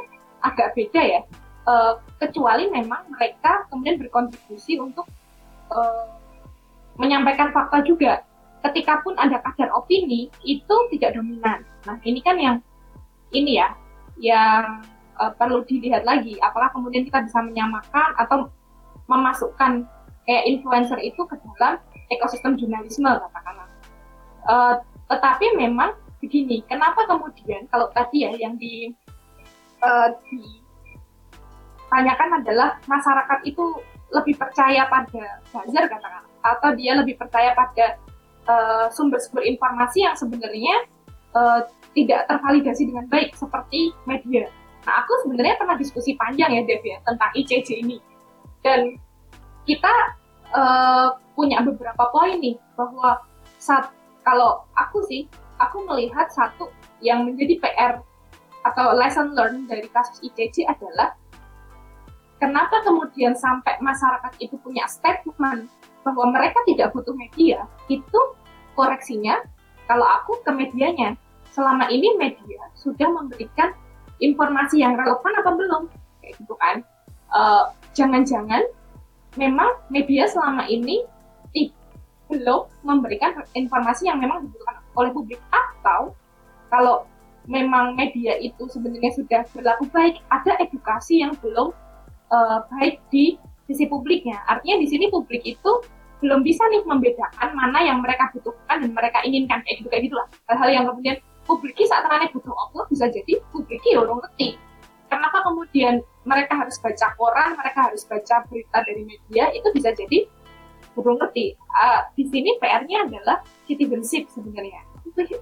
agak 0.48 0.72
beda 0.80 1.02
ya. 1.04 1.22
Uh, 1.65 1.97
kecuali 2.21 2.69
memang 2.69 3.10
mereka 3.10 3.65
kemudian 3.73 3.97
berkontribusi 3.97 4.78
untuk 4.78 5.10
uh, 5.73 6.06
menyampaikan 7.01 7.49
fakta 7.49 7.82
juga. 7.82 8.21
Ketika 8.62 9.01
pun 9.01 9.17
ada 9.17 9.41
kadar 9.41 9.73
opini 9.73 10.30
itu 10.45 10.75
tidak 10.93 11.17
dominan. 11.17 11.65
Nah 11.89 11.97
ini 12.06 12.21
kan 12.21 12.38
yang 12.38 12.58
ini 13.34 13.58
ya 13.58 13.73
yang 14.21 14.86
uh, 15.17 15.34
perlu 15.34 15.65
dilihat 15.65 16.06
lagi. 16.06 16.38
Apakah 16.38 16.69
kemudian 16.69 17.01
kita 17.01 17.25
bisa 17.25 17.41
menyamakan 17.41 18.13
atau 18.13 18.54
memasukkan 19.10 19.89
kayak 20.30 20.45
influencer 20.45 21.01
itu 21.01 21.21
ke 21.25 21.34
dalam 21.38 21.82
ekosistem 22.13 22.58
jurnalisme 22.62 23.10
katakanlah. 23.10 23.69
Uh, 24.45 24.73
tetapi 25.10 25.58
memang 25.58 25.97
begini, 26.21 26.62
kenapa 26.65 27.06
kemudian 27.06 27.65
kalau 27.69 27.89
tadi 27.93 28.25
ya 28.25 28.34
yang 28.38 28.58
di 28.58 28.93
uh, 29.82 30.13
di 30.30 30.64
tanyakan 31.91 32.41
adalah 32.43 32.80
masyarakat 32.89 33.39
itu 33.45 33.63
lebih 34.13 34.36
percaya 34.38 34.86
pada 34.88 35.41
buzzer 35.50 35.86
katakan 35.89 36.24
atau 36.45 36.69
dia 36.78 36.93
lebih 36.93 37.17
percaya 37.17 37.58
pada 37.58 37.98
sumber-sumber 38.93 39.41
uh, 39.41 39.50
informasi 39.50 40.06
yang 40.06 40.13
sebenarnya 40.13 40.86
uh, 41.34 41.65
tidak 41.98 42.30
tervalidasi 42.30 42.86
dengan 42.86 43.10
baik 43.10 43.34
seperti 43.34 43.89
media. 44.06 44.45
Nah, 44.86 45.02
aku 45.02 45.26
sebenarnya 45.26 45.58
pernah 45.58 45.74
diskusi 45.82 46.13
panjang 46.13 46.54
ya 46.54 46.62
Dev 46.62 46.84
ya 46.86 47.02
tentang 47.02 47.32
ICJ 47.34 47.69
ini. 47.82 47.98
Dan 48.62 49.02
kita 49.65 49.93
uh, 50.54 51.17
punya 51.34 51.65
beberapa 51.65 52.06
poin 52.13 52.38
nih 52.38 52.54
bahwa 52.78 53.17
saat 53.58 53.89
kalau 54.21 54.62
aku 54.78 55.02
sih 55.10 55.26
aku 55.58 55.82
melihat 55.89 56.30
satu 56.30 56.69
yang 57.02 57.26
menjadi 57.26 57.58
PR 57.62 57.93
atau 58.65 58.98
lesson 58.98 59.34
learned 59.38 59.69
dari 59.69 59.86
kasus 59.89 60.21
ICJ 60.21 60.69
adalah 60.69 61.13
kenapa 62.39 62.84
kemudian 62.84 63.34
sampai 63.36 63.80
masyarakat 63.80 64.34
itu 64.39 64.56
punya 64.62 64.86
statement 64.88 65.67
bahwa 66.06 66.30
mereka 66.30 66.62
tidak 66.69 66.93
butuh 66.93 67.15
media, 67.17 67.65
itu 67.89 68.19
koreksinya 68.78 69.41
kalau 69.89 70.06
aku 70.06 70.39
ke 70.43 70.52
medianya. 70.52 71.17
selama 71.56 71.88
ini 71.88 72.19
media 72.19 72.67
sudah 72.76 73.08
memberikan 73.08 73.71
informasi 74.19 74.84
yang 74.84 75.00
relevan 75.00 75.39
apa 75.39 75.56
belum? 75.56 75.84
Kayak 76.19 76.36
gitu 76.43 76.52
kan. 76.60 76.84
Uh, 77.32 77.71
jangan-jangan 77.95 78.60
memang 79.39 79.80
media 79.88 80.28
selama 80.28 80.67
ini 80.67 81.08
belum 82.30 82.65
memberikan 82.82 83.38
informasi 83.54 84.10
yang 84.10 84.17
memang 84.17 84.45
dibutuhkan 84.45 84.82
oleh 84.98 85.12
publik. 85.13 85.39
Atau 85.54 86.17
kalau 86.74 87.06
memang 87.45 87.93
media 87.93 88.36
itu 88.41 88.65
sebenarnya 88.65 89.13
sudah 89.13 89.41
berlaku 89.54 89.86
baik 89.93 90.17
ada 90.34 90.58
edukasi 90.58 91.21
yang 91.21 91.38
belum 91.39 91.69
uh, 92.31 92.65
baik 92.73 93.01
di 93.09 93.35
sisi 93.65 93.89
publiknya. 93.89 94.41
Artinya 94.45 94.81
di 94.81 94.88
sini 94.88 95.05
publik 95.09 95.41
itu 95.45 95.71
belum 96.23 96.41
bisa 96.41 96.63
nih 96.71 96.81
membedakan 96.88 97.49
mana 97.53 97.83
yang 97.83 97.99
mereka 97.99 98.31
butuhkan 98.31 98.81
dan 98.81 98.91
mereka 98.95 99.21
inginkan 99.27 99.61
kayak 99.65 99.83
gitu 99.83 99.89
kayak 99.91 100.03
gitulah. 100.09 100.27
Hal-hal 100.49 100.69
yang 100.71 100.85
kemudian 100.89 101.17
publik 101.45 101.77
saat 101.85 102.01
terane 102.07 102.31
butuh 102.33 102.53
apa 102.53 102.79
bisa 102.89 103.05
jadi 103.11 103.41
publik 103.53 103.81
ya 103.85 104.01
orang 104.01 104.23
ngerti. 104.23 104.57
Kenapa 105.05 105.45
kemudian 105.45 106.01
mereka 106.25 106.57
harus 106.57 106.81
baca 106.81 107.13
koran 107.13 107.53
mereka 107.53 107.79
harus 107.91 108.01
baca 108.09 108.41
berita 108.49 108.77
dari 108.81 109.05
media 109.05 109.53
itu 109.53 109.67
bisa 109.75 109.93
jadi 109.93 110.25
belum 110.97 111.19
ngerti. 111.21 111.53
Uh, 111.75 112.01
di 112.15 112.23
sini 112.31 112.55
PR-nya 112.57 113.05
adalah 113.05 113.43
citizenship 113.67 114.31
sebenarnya. 114.31 114.81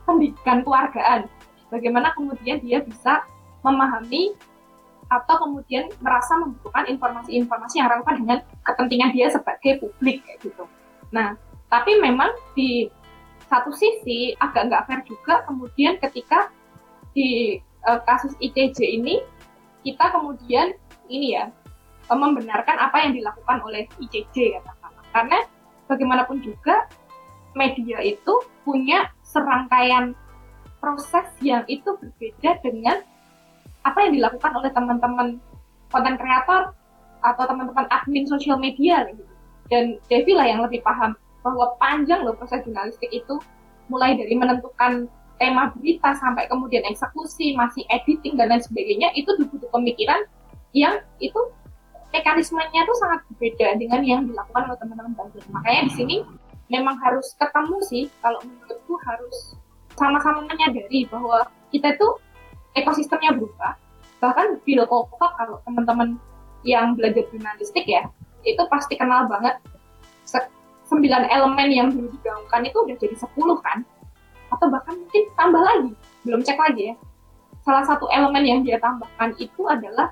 Pendidikan 0.03 0.65
keluargaan. 0.65 1.29
Bagaimana 1.71 2.11
kemudian 2.13 2.59
dia 2.61 2.83
bisa 2.83 3.23
memahami 3.63 4.35
atau 5.11 5.35
kemudian 5.47 5.89
merasa 5.99 6.39
membutuhkan 6.39 6.87
informasi-informasi 6.89 7.75
yang 7.79 7.89
relevan 7.91 8.15
dengan 8.23 8.39
kepentingan 8.63 9.09
dia 9.11 9.27
sebagai 9.29 9.83
publik 9.83 10.23
kayak 10.23 10.39
gitu. 10.43 10.63
Nah, 11.13 11.37
tapi 11.67 11.97
memang 11.99 12.31
di 12.53 12.87
satu 13.49 13.69
sisi 13.69 14.33
agak 14.41 14.69
nggak 14.71 14.83
fair 14.89 15.01
juga 15.05 15.45
kemudian 15.45 16.01
ketika 16.01 16.49
di 17.13 17.61
uh, 17.85 18.01
kasus 18.01 18.33
ITJ 18.41 18.97
ini 18.97 19.21
kita 19.85 20.09
kemudian 20.09 20.73
ini 21.11 21.37
ya 21.37 21.53
uh, 22.09 22.17
membenarkan 22.17 22.79
apa 22.81 23.05
yang 23.05 23.13
dilakukan 23.13 23.61
oleh 23.61 23.85
ICJ 24.01 24.57
katakanlah 24.57 25.05
karena 25.13 25.37
bagaimanapun 25.85 26.41
juga 26.41 26.89
media 27.53 28.01
itu 28.01 28.33
punya 28.65 29.13
serangkaian 29.21 30.17
proses 30.81 31.29
yang 31.39 31.61
itu 31.69 31.85
berbeda 31.95 32.59
dengan 32.65 33.05
apa 33.83 33.97
yang 34.07 34.11
dilakukan 34.19 34.51
oleh 34.55 34.71
teman-teman 34.71 35.27
konten 35.91 36.15
kreator 36.17 36.73
atau 37.23 37.43
teman-teman 37.47 37.87
admin 37.91 38.25
sosial 38.27 38.59
media 38.59 39.07
gitu. 39.11 39.23
Dan 39.71 39.97
Devi 40.11 40.35
lah 40.35 40.47
yang 40.47 40.59
lebih 40.63 40.83
paham 40.83 41.15
bahwa 41.43 41.75
panjang 41.79 42.23
loh 42.23 42.35
proses 42.35 42.63
jurnalistik 42.63 43.11
itu 43.11 43.39
mulai 43.91 44.15
dari 44.15 44.35
menentukan 44.35 45.07
tema 45.39 45.71
berita 45.75 46.15
sampai 46.15 46.47
kemudian 46.47 46.87
eksekusi, 46.87 47.55
masih 47.55 47.83
editing 47.91 48.39
dan 48.39 48.51
lain 48.51 48.63
sebagainya 48.63 49.11
itu 49.15 49.27
butuh 49.51 49.67
pemikiran 49.75 50.23
yang 50.71 51.03
itu 51.19 51.39
mekanismenya 52.13 52.85
tuh 52.85 52.97
sangat 53.01 53.19
berbeda 53.33 53.75
dengan 53.81 54.01
yang 54.05 54.21
dilakukan 54.29 54.69
oleh 54.69 54.79
teman-teman 54.79 55.13
buzzer. 55.17 55.43
Makanya 55.49 55.81
di 55.89 55.93
sini 55.97 56.15
memang 56.69 56.95
harus 57.01 57.33
ketemu 57.35 57.77
sih 57.89 58.03
kalau 58.21 58.39
menurutku 58.45 58.95
harus 59.03 59.57
sama-sama 59.97 60.45
menyadari 60.45 61.09
bahwa 61.09 61.45
kita 61.73 61.97
tuh 61.97 62.21
ekosistemnya 62.73 63.37
berubah. 63.37 63.77
Bahkan 64.21 64.63
Bill 64.63 64.87
Kovac 64.87 65.35
kalau 65.35 65.59
teman-teman 65.67 66.15
yang 66.63 66.95
belajar 66.95 67.27
jurnalistik 67.27 67.83
ya, 67.83 68.07
itu 68.47 68.61
pasti 68.71 68.95
kenal 68.95 69.27
banget. 69.27 69.59
Sembilan 70.83 71.25
elemen 71.31 71.69
yang 71.73 71.87
dulu 71.89 72.11
digaungkan 72.19 72.69
itu 72.69 72.77
udah 72.77 72.95
jadi 72.99 73.15
sepuluh 73.17 73.57
kan? 73.65 73.81
Atau 74.53 74.69
bahkan 74.69 74.93
mungkin 74.93 75.23
tambah 75.33 75.63
lagi 75.63 75.91
belum 76.27 76.45
cek 76.45 76.59
lagi 76.59 76.93
ya. 76.93 76.95
Salah 77.63 77.87
satu 77.87 78.05
elemen 78.11 78.43
yang 78.43 78.59
dia 78.61 78.77
tambahkan 78.77 79.33
itu 79.41 79.63
adalah 79.65 80.11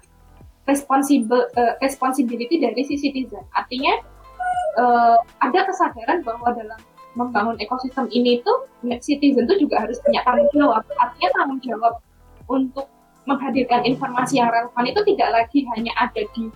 responsible 0.65 1.45
uh, 1.59 1.75
responsibility 1.83 2.57
dari 2.57 2.81
si 2.87 2.97
citizen. 2.97 3.43
Artinya 3.53 3.99
uh, 4.79 5.19
ada 5.43 5.67
kesadaran 5.67 6.23
bahwa 6.25 6.49
dalam 6.55 6.79
membangun 7.13 7.59
ekosistem 7.59 8.07
ini 8.09 8.39
tuh 8.41 8.65
citizen 9.03 9.45
tuh 9.45 9.59
juga 9.59 9.83
harus 9.83 9.99
punya 10.01 10.23
tanggung 10.23 10.49
jawab. 10.55 10.81
Artinya 10.97 11.29
tanggung 11.35 11.61
jawab 11.61 11.99
untuk 12.51 12.91
menghadirkan 13.23 13.87
informasi 13.87 14.43
yang 14.43 14.51
relevan 14.51 14.85
itu 14.91 15.01
tidak 15.13 15.29
lagi 15.31 15.63
hanya 15.77 15.93
ada 15.95 16.23
di 16.35 16.51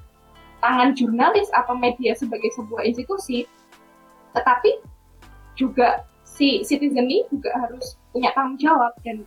tangan 0.60 0.92
jurnalis 0.98 1.48
atau 1.54 1.78
media 1.78 2.12
sebagai 2.18 2.52
sebuah 2.58 2.84
institusi 2.84 3.48
tetapi 4.36 4.84
juga 5.56 6.04
si 6.28 6.60
citizen 6.68 7.08
ini 7.08 7.24
juga 7.32 7.56
harus 7.56 7.96
punya 8.12 8.30
tanggung 8.36 8.60
jawab. 8.60 8.92
Dan 9.08 9.24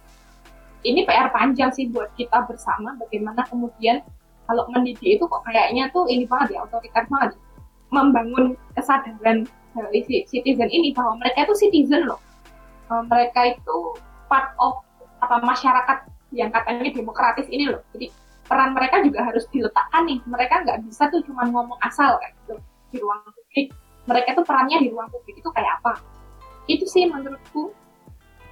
ini 0.85 1.09
PR 1.09 1.33
panjang 1.33 1.73
sih 1.73 1.89
buat 1.89 2.13
kita 2.21 2.45
bersama 2.45 2.95
bagaimana 3.01 3.43
kemudian 3.49 4.05
kalau 4.45 4.69
mendidik 4.73 5.21
itu 5.21 5.25
kok 5.25 5.43
kayaknya 5.49 5.89
tuh 5.91 6.05
ini 6.07 6.29
banget 6.29 6.61
ya 6.61 6.69
otoriter 6.69 7.09
banget. 7.09 7.33
Membangun 7.89 8.53
kesadaran 8.77 9.49
dari 9.73 10.05
si 10.05 10.29
citizen 10.29 10.69
ini 10.69 10.93
bahwa 10.93 11.17
mereka 11.17 11.49
itu 11.49 11.57
citizen 11.57 12.05
loh. 12.05 12.21
Eh, 12.93 13.03
mereka 13.09 13.57
itu 13.57 13.77
part 14.29 14.53
of 14.61 14.85
apa 15.25 15.41
masyarakat 15.41 15.99
yang 16.33 16.53
katanya 16.53 16.93
demokratis 16.93 17.47
ini 17.49 17.73
loh. 17.73 17.81
Jadi 17.97 18.13
peran 18.49 18.73
mereka 18.73 19.05
juga 19.05 19.21
harus 19.29 19.45
diletakkan 19.53 20.09
nih. 20.09 20.19
Mereka 20.25 20.55
nggak 20.65 20.79
bisa 20.89 21.09
tuh 21.13 21.21
cuma 21.25 21.45
ngomong 21.49 21.79
asal 21.85 22.17
kayak 22.21 22.33
gitu 22.45 22.55
di 22.93 22.97
ruang 23.01 23.21
publik. 23.25 23.67
Mereka 24.09 24.29
tuh 24.37 24.45
perannya 24.45 24.79
di 24.81 24.89
ruang 24.93 25.09
publik 25.13 25.37
itu 25.37 25.51
kayak 25.53 25.81
apa? 25.81 26.01
Itu 26.69 26.85
sih 26.89 27.09
menurutku. 27.09 27.73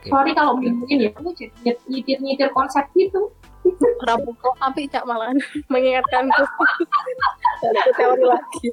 Okay. 0.06 0.12
sorry 0.12 0.32
kalau 0.38 0.54
mungkin 0.54 1.02
ya 1.02 1.10
aku 1.18 1.34
jadi 1.34 1.74
nyitir 1.90 2.20
nyitir 2.22 2.48
konsep 2.54 2.84
gitu. 2.94 3.32
Rabu 4.06 4.30
kok 4.38 4.54
tapi 4.62 4.86
cak 4.86 5.02
malah 5.02 5.34
mengingatkanku. 5.72 6.44
Dan 7.64 7.72
itu 7.74 7.90
teori 7.96 8.24
lagi. 8.24 8.68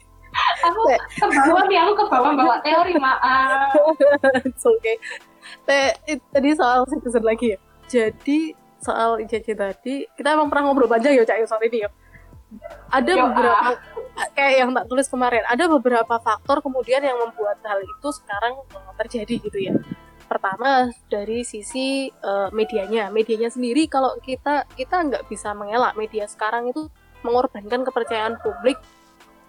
Aku 0.65 0.81
ke 0.89 1.25
bawah 1.29 1.63
nih 1.69 1.77
aku 1.77 1.93
ke 1.93 2.05
bawah 2.09 2.31
bawa 2.33 2.57
teori 2.65 2.93
maaf. 2.97 3.73
Oke. 4.65 4.97
Okay. 5.65 6.19
tadi 6.33 6.49
soal 6.57 6.85
citizen 6.89 7.23
lagi 7.23 7.53
ya. 7.53 7.59
Jadi 7.89 8.62
soal 8.83 9.23
ICC 9.23 9.47
tadi 9.55 10.05
kita 10.13 10.35
emang 10.35 10.51
pernah 10.51 10.69
ngobrol 10.69 10.91
panjang 10.91 11.15
ya 11.15 11.23
cak 11.23 11.37
ya 11.39 11.47
soal 11.47 11.63
ini 11.63 11.87
ya. 11.87 11.89
Ada 12.93 13.11
Yo, 13.17 13.23
beberapa 13.25 13.69
ah. 13.73 14.29
kayak 14.37 14.53
yang 14.61 14.69
tak 14.77 14.85
tulis 14.85 15.07
kemarin 15.09 15.41
ada 15.49 15.65
beberapa 15.65 16.15
faktor 16.21 16.61
kemudian 16.61 17.01
yang 17.01 17.17
membuat 17.17 17.57
hal 17.65 17.81
itu 17.81 18.07
sekarang 18.13 18.61
terjadi 18.99 19.35
gitu 19.41 19.57
ya. 19.57 19.73
Pertama 20.29 20.93
dari 21.09 21.41
sisi 21.41 22.13
uh, 22.21 22.53
medianya. 22.53 23.09
Medianya 23.09 23.49
sendiri 23.49 23.89
kalau 23.89 24.13
kita 24.21 24.69
kita 24.77 25.01
nggak 25.01 25.23
bisa 25.31 25.57
mengelak 25.57 25.97
media 25.97 26.29
sekarang 26.29 26.69
itu 26.69 26.91
mengorbankan 27.25 27.81
kepercayaan 27.87 28.37
publik 28.43 28.77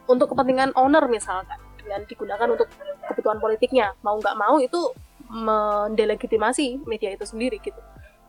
untuk 0.09 0.33
kepentingan 0.33 0.73
owner 0.79 1.05
misalkan 1.11 1.61
dengan 1.77 2.01
digunakan 2.09 2.49
untuk 2.49 2.69
kebutuhan 3.05 3.37
politiknya. 3.43 3.93
Mau 4.01 4.17
nggak 4.17 4.37
mau 4.41 4.57
itu 4.63 4.81
mendelegitimasi 5.29 6.85
media 6.89 7.13
itu 7.13 7.25
sendiri 7.29 7.61
gitu 7.61 7.81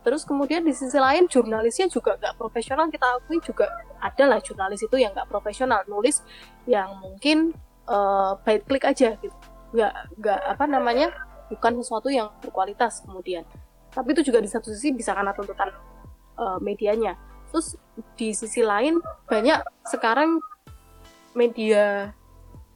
terus 0.06 0.22
kemudian 0.22 0.62
di 0.62 0.70
sisi 0.70 1.02
lain 1.02 1.26
jurnalisnya 1.26 1.90
juga 1.90 2.14
nggak 2.22 2.38
profesional. 2.38 2.86
Kita 2.94 3.18
akui 3.18 3.42
juga 3.42 3.66
ada 3.98 4.24
lah 4.30 4.38
jurnalis 4.38 4.86
itu 4.86 5.02
yang 5.02 5.18
nggak 5.18 5.26
profesional. 5.26 5.82
Nulis 5.90 6.22
yang 6.70 6.94
mungkin 7.02 7.58
uh, 7.90 8.38
eh, 8.46 8.62
klik 8.62 8.86
aja 8.86 9.18
gitu. 9.18 9.34
Nggak 9.74 9.94
nggak 10.22 10.40
apa 10.46 10.66
namanya 10.70 11.10
bukan 11.50 11.82
sesuatu 11.82 12.14
yang 12.14 12.30
berkualitas 12.38 13.02
kemudian. 13.02 13.42
Tapi 13.90 14.14
itu 14.14 14.30
juga 14.30 14.46
di 14.46 14.50
satu 14.54 14.70
sisi 14.70 14.94
bisa 14.94 15.18
karena 15.18 15.34
tuntutan 15.34 15.74
uh, 16.38 16.62
medianya. 16.62 17.18
Terus 17.50 17.74
di 18.14 18.30
sisi 18.38 18.62
lain 18.62 19.02
banyak 19.26 19.90
sekarang 19.90 20.38
media 21.34 22.14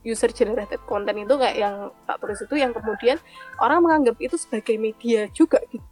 user 0.01 0.33
generated 0.33 0.81
content 0.89 1.21
itu 1.21 1.35
kayak 1.37 1.57
yang 1.59 1.75
tak 2.09 2.17
tulis 2.23 2.39
itu 2.41 2.55
yang 2.57 2.71
kemudian 2.71 3.21
orang 3.61 3.83
menganggap 3.83 4.15
itu 4.17 4.39
sebagai 4.39 4.79
media 4.79 5.27
juga 5.35 5.59
gitu 5.69 5.83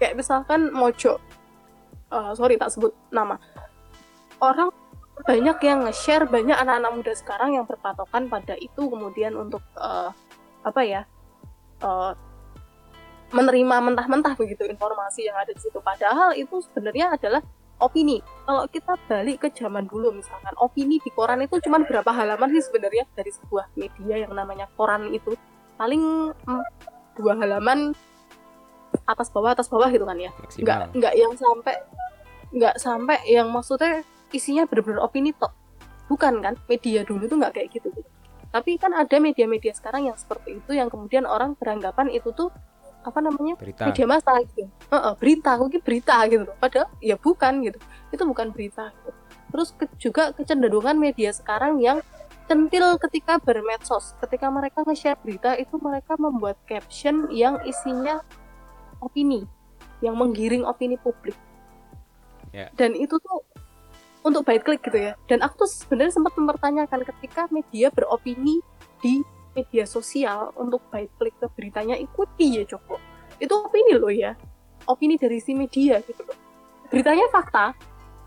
kayak 0.00 0.18
misalkan 0.18 0.74
mojo 0.74 1.20
uh, 2.14 2.32
sorry 2.38 2.54
tak 2.54 2.70
sebut 2.70 2.94
nama. 3.10 3.36
Orang 4.38 4.70
banyak 5.24 5.58
yang 5.62 5.86
nge-share 5.86 6.26
banyak 6.26 6.54
anak-anak 6.58 6.90
muda 6.90 7.12
sekarang 7.14 7.54
yang 7.54 7.64
berpatokan 7.66 8.26
pada 8.26 8.58
itu 8.58 8.82
kemudian 8.90 9.38
untuk 9.38 9.62
uh, 9.78 10.10
apa 10.66 10.80
ya 10.82 11.02
uh, 11.82 12.12
menerima 13.30 13.76
mentah-mentah 13.90 14.34
begitu 14.38 14.66
informasi 14.66 15.26
yang 15.26 15.38
ada 15.38 15.50
di 15.54 15.62
situ. 15.62 15.78
Padahal 15.82 16.34
itu 16.34 16.62
sebenarnya 16.70 17.14
adalah 17.14 17.42
opini. 17.82 18.22
Kalau 18.46 18.66
kita 18.70 18.94
balik 19.10 19.46
ke 19.46 19.48
zaman 19.54 19.86
dulu 19.86 20.14
misalkan 20.14 20.54
opini 20.62 21.02
di 21.02 21.10
koran 21.14 21.42
itu 21.42 21.58
cuma 21.62 21.82
berapa 21.82 22.10
halaman 22.10 22.50
sih 22.58 22.62
sebenarnya 22.70 23.06
dari 23.14 23.30
sebuah 23.34 23.74
media 23.74 24.26
yang 24.26 24.32
namanya 24.34 24.70
koran 24.78 25.10
itu? 25.10 25.34
Paling 25.74 26.30
mm, 26.30 26.64
dua 27.18 27.34
halaman 27.38 27.94
atas 29.04 29.28
bawah 29.28 29.52
atas 29.52 29.68
bawah 29.68 29.88
gitu 29.88 30.04
kan 30.04 30.16
ya. 30.16 30.30
Nggak 30.60 30.76
nggak 30.96 31.14
yang 31.14 31.32
sampai 31.36 31.74
nggak 32.54 32.74
sampai 32.78 33.18
yang 33.28 33.48
maksudnya 33.50 34.02
isinya 34.30 34.64
benar-benar 34.64 35.04
opini 35.04 35.30
tok. 35.34 35.52
Bukan 36.08 36.40
kan 36.44 36.54
media 36.68 37.00
dulu 37.02 37.24
tuh 37.24 37.36
nggak 37.40 37.52
kayak 37.56 37.68
gitu, 37.72 37.88
gitu. 37.92 38.08
Tapi 38.54 38.78
kan 38.78 38.94
ada 38.94 39.16
media-media 39.18 39.74
sekarang 39.74 40.06
yang 40.06 40.14
seperti 40.14 40.62
itu 40.62 40.70
yang 40.78 40.86
kemudian 40.86 41.26
orang 41.26 41.58
beranggapan 41.58 42.06
itu 42.12 42.30
tuh 42.30 42.54
apa 43.04 43.20
namanya 43.20 43.58
berita. 43.58 43.84
media 43.90 44.06
massa 44.08 44.32
gitu. 44.40 44.64
Heeh, 44.88 45.12
berita 45.20 45.50
mungkin 45.58 45.80
berita 45.82 46.16
gitu. 46.30 46.48
Padahal 46.56 46.88
ya 47.02 47.16
bukan 47.18 47.52
gitu. 47.66 47.78
Itu 48.14 48.22
bukan 48.24 48.54
berita 48.54 48.90
gitu. 48.94 49.10
terus 49.54 49.70
ke- 49.70 49.86
juga 50.02 50.34
kecenderungan 50.34 50.98
media 50.98 51.30
sekarang 51.30 51.78
yang 51.78 52.02
centil 52.50 52.98
ketika 52.98 53.38
bermedsos 53.38 54.18
ketika 54.18 54.50
mereka 54.50 54.82
nge-share 54.82 55.14
berita 55.22 55.54
itu 55.54 55.78
mereka 55.78 56.18
membuat 56.18 56.58
caption 56.66 57.30
yang 57.30 57.62
isinya 57.62 58.18
opini 59.00 59.46
yang 60.02 60.18
menggiring 60.18 60.66
opini 60.66 60.98
publik. 61.00 61.36
Ya. 62.54 62.70
dan 62.78 62.94
itu 62.94 63.18
tuh 63.18 63.42
untuk 64.22 64.46
bait 64.46 64.62
klik 64.62 64.80
gitu 64.80 64.94
ya. 64.94 65.18
Dan 65.26 65.44
aku 65.44 65.66
tuh 65.66 65.70
sebenarnya 65.70 66.16
sempat 66.16 66.38
mempertanyakan 66.38 67.02
ketika 67.02 67.50
media 67.50 67.90
beropini 67.90 68.62
di 69.02 69.26
media 69.58 69.84
sosial 69.84 70.50
untuk 70.54 70.80
bait 70.88 71.12
klik 71.20 71.36
ke 71.38 71.46
beritanya 71.54 71.94
ikuti 71.94 72.58
ya 72.58 72.64
Joko 72.66 72.98
itu 73.38 73.52
opini 73.54 73.94
loh 73.98 74.10
ya. 74.10 74.34
Opini 74.88 75.18
dari 75.20 75.38
si 75.38 75.52
media 75.52 76.00
gitu 76.02 76.22
loh. 76.24 76.36
Beritanya 76.88 77.28
fakta. 77.30 77.74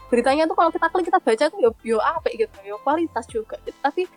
Beritanya 0.07 0.47
tuh 0.47 0.55
kalau 0.55 0.71
kita 0.71 0.87
klik 0.91 1.05
kita 1.09 1.19
baca 1.19 1.43
tuh 1.51 1.59
yo 1.59 1.69
yo 1.83 1.97
apa 1.99 2.27
gitu 2.31 2.53
yo 2.63 2.75
kualitas 2.83 3.25
juga. 3.27 3.59
Tapi 3.81 4.07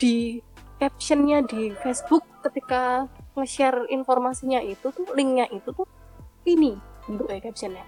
di 0.00 0.40
captionnya 0.80 1.44
di 1.44 1.72
Facebook 1.84 2.24
ketika 2.46 3.04
nge-share 3.38 3.86
informasinya 3.90 4.58
itu 4.62 4.90
tuh 4.90 5.06
linknya 5.14 5.46
itu 5.50 5.70
tuh 5.70 5.86
ini 6.46 6.76
bentuknya 7.06 7.50
captionnya. 7.50 7.84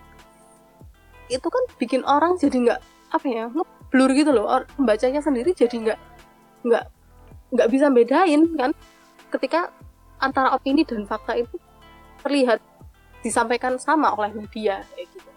Itu 1.31 1.49
kan 1.49 1.65
bikin 1.79 2.03
orang 2.05 2.37
jadi 2.39 2.57
nggak 2.57 2.81
apa 3.13 3.27
ya 3.29 3.45
ngeblur 3.51 4.11
gitu 4.15 4.31
loh. 4.35 4.47
Pembacanya 4.77 5.21
sendiri 5.25 5.53
jadi 5.57 5.73
nggak 5.73 5.99
nggak 6.67 6.85
nggak 7.53 7.69
bisa 7.69 7.87
bedain 7.91 8.43
kan. 8.57 8.71
Ketika 9.33 9.73
antara 10.23 10.55
opini 10.55 10.87
dan 10.87 11.09
fakta 11.09 11.35
itu 11.35 11.57
terlihat 12.23 12.63
disampaikan 13.23 13.79
sama 13.79 14.15
oleh 14.15 14.35
media 14.35 14.83
kayak 14.95 15.09
gitu. 15.11 15.31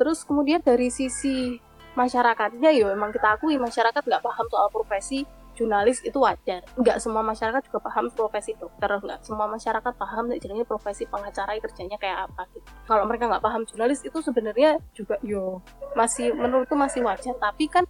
Terus 0.00 0.24
kemudian 0.24 0.60
dari 0.64 0.88
sisi 0.88 1.60
masyarakatnya 1.92 2.70
ya 2.70 2.86
memang 2.94 3.10
kita 3.12 3.36
akui 3.36 3.58
masyarakat 3.60 4.00
nggak 4.00 4.22
paham 4.22 4.46
soal 4.48 4.68
profesi 4.70 5.26
jurnalis 5.60 6.00
itu 6.00 6.16
wajar. 6.16 6.64
Nggak 6.80 6.96
semua 7.04 7.20
masyarakat 7.20 7.60
juga 7.68 7.84
paham 7.84 8.08
profesi 8.08 8.56
dokter, 8.56 8.88
nggak 8.88 9.20
semua 9.20 9.44
masyarakat 9.44 9.92
paham 9.92 10.32
jadinya 10.32 10.64
profesi 10.64 11.04
pengacara 11.04 11.60
kerjanya 11.60 12.00
kayak 12.00 12.32
apa 12.32 12.48
gitu. 12.56 12.64
Kalau 12.88 13.04
mereka 13.04 13.28
nggak 13.28 13.44
paham 13.44 13.68
jurnalis 13.68 14.00
itu 14.00 14.16
sebenarnya 14.24 14.80
juga 14.96 15.20
yo 15.20 15.60
masih 15.92 16.32
menurutku 16.32 16.72
masih 16.72 17.04
wajar. 17.04 17.36
Tapi 17.36 17.68
kan 17.68 17.84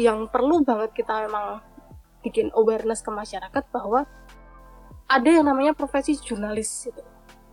yang 0.00 0.24
perlu 0.32 0.64
banget 0.64 0.96
kita 0.96 1.28
memang 1.28 1.60
bikin 2.24 2.48
awareness 2.56 3.04
ke 3.04 3.12
masyarakat 3.12 3.64
bahwa 3.68 4.08
ada 5.12 5.28
yang 5.28 5.44
namanya 5.44 5.76
profesi 5.76 6.16
jurnalis 6.16 6.88
gitu. 6.88 7.04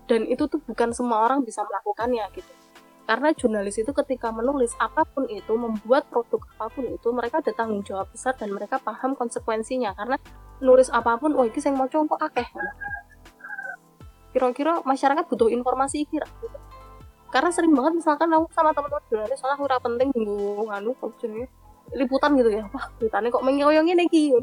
Dan 0.07 0.25
itu 0.31 0.47
tuh 0.47 0.63
bukan 0.63 0.95
semua 0.95 1.27
orang 1.27 1.43
bisa 1.43 1.61
melakukannya 1.67 2.23
gitu. 2.33 2.58
Karena 3.09 3.33
jurnalis 3.33 3.81
itu 3.81 3.89
ketika 3.89 4.29
menulis 4.29 4.77
apa 4.77 5.01
pun 5.01 5.25
itu, 5.25 5.49
membuat 5.57 6.05
produk 6.13 6.45
apa 6.53 6.69
pun 6.69 6.85
itu, 6.93 7.09
mereka 7.09 7.41
ada 7.41 7.49
tanggung 7.57 7.81
jawab 7.81 8.05
besar 8.13 8.37
dan 8.37 8.53
mereka 8.53 8.77
paham 8.77 9.17
konsekuensinya. 9.17 9.97
Karena 9.97 10.21
nulis 10.61 10.93
apa 10.93 11.17
pun, 11.17 11.33
wah 11.33 11.49
ini 11.49 11.57
yang 11.57 11.73
mau 11.73 11.89
coba 11.89 12.21
akeh. 12.29 12.45
Kira-kira 14.29 14.85
masyarakat 14.85 15.25
butuh 15.25 15.49
informasi 15.49 16.05
kira. 16.05 16.29
Karena 17.33 17.49
sering 17.49 17.73
banget 17.73 17.97
misalkan 17.97 18.29
aku 18.29 18.45
sama 18.53 18.77
teman-teman 18.77 19.01
jurnalis, 19.09 19.41
soalnya 19.41 19.57
aku 19.57 19.89
penting 19.89 20.09
nganggo 20.13 20.69
nganu 20.69 20.91
liputan 21.97 22.37
gitu 22.37 22.49
ya. 22.53 22.63
Wah, 22.69 22.85
beritanya 23.01 23.33
kok 23.33 23.41
mengoyong 23.41 23.89
ini 23.89 24.05
iki. 24.05 24.37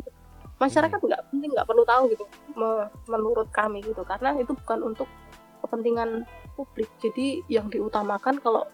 Masyarakat 0.59 0.99
nggak 0.99 1.23
penting, 1.31 1.55
nggak 1.55 1.69
perlu 1.71 1.87
tahu 1.87 2.11
gitu 2.11 2.27
me- 2.59 2.91
menurut 3.07 3.47
kami 3.55 3.79
gitu. 3.87 4.03
Karena 4.03 4.35
itu 4.35 4.51
bukan 4.51 4.91
untuk 4.91 5.07
kepentingan 5.67 6.25
publik. 6.55 6.89
Jadi 7.03 7.43
yang 7.51 7.67
diutamakan 7.69 8.39
kalau 8.39 8.65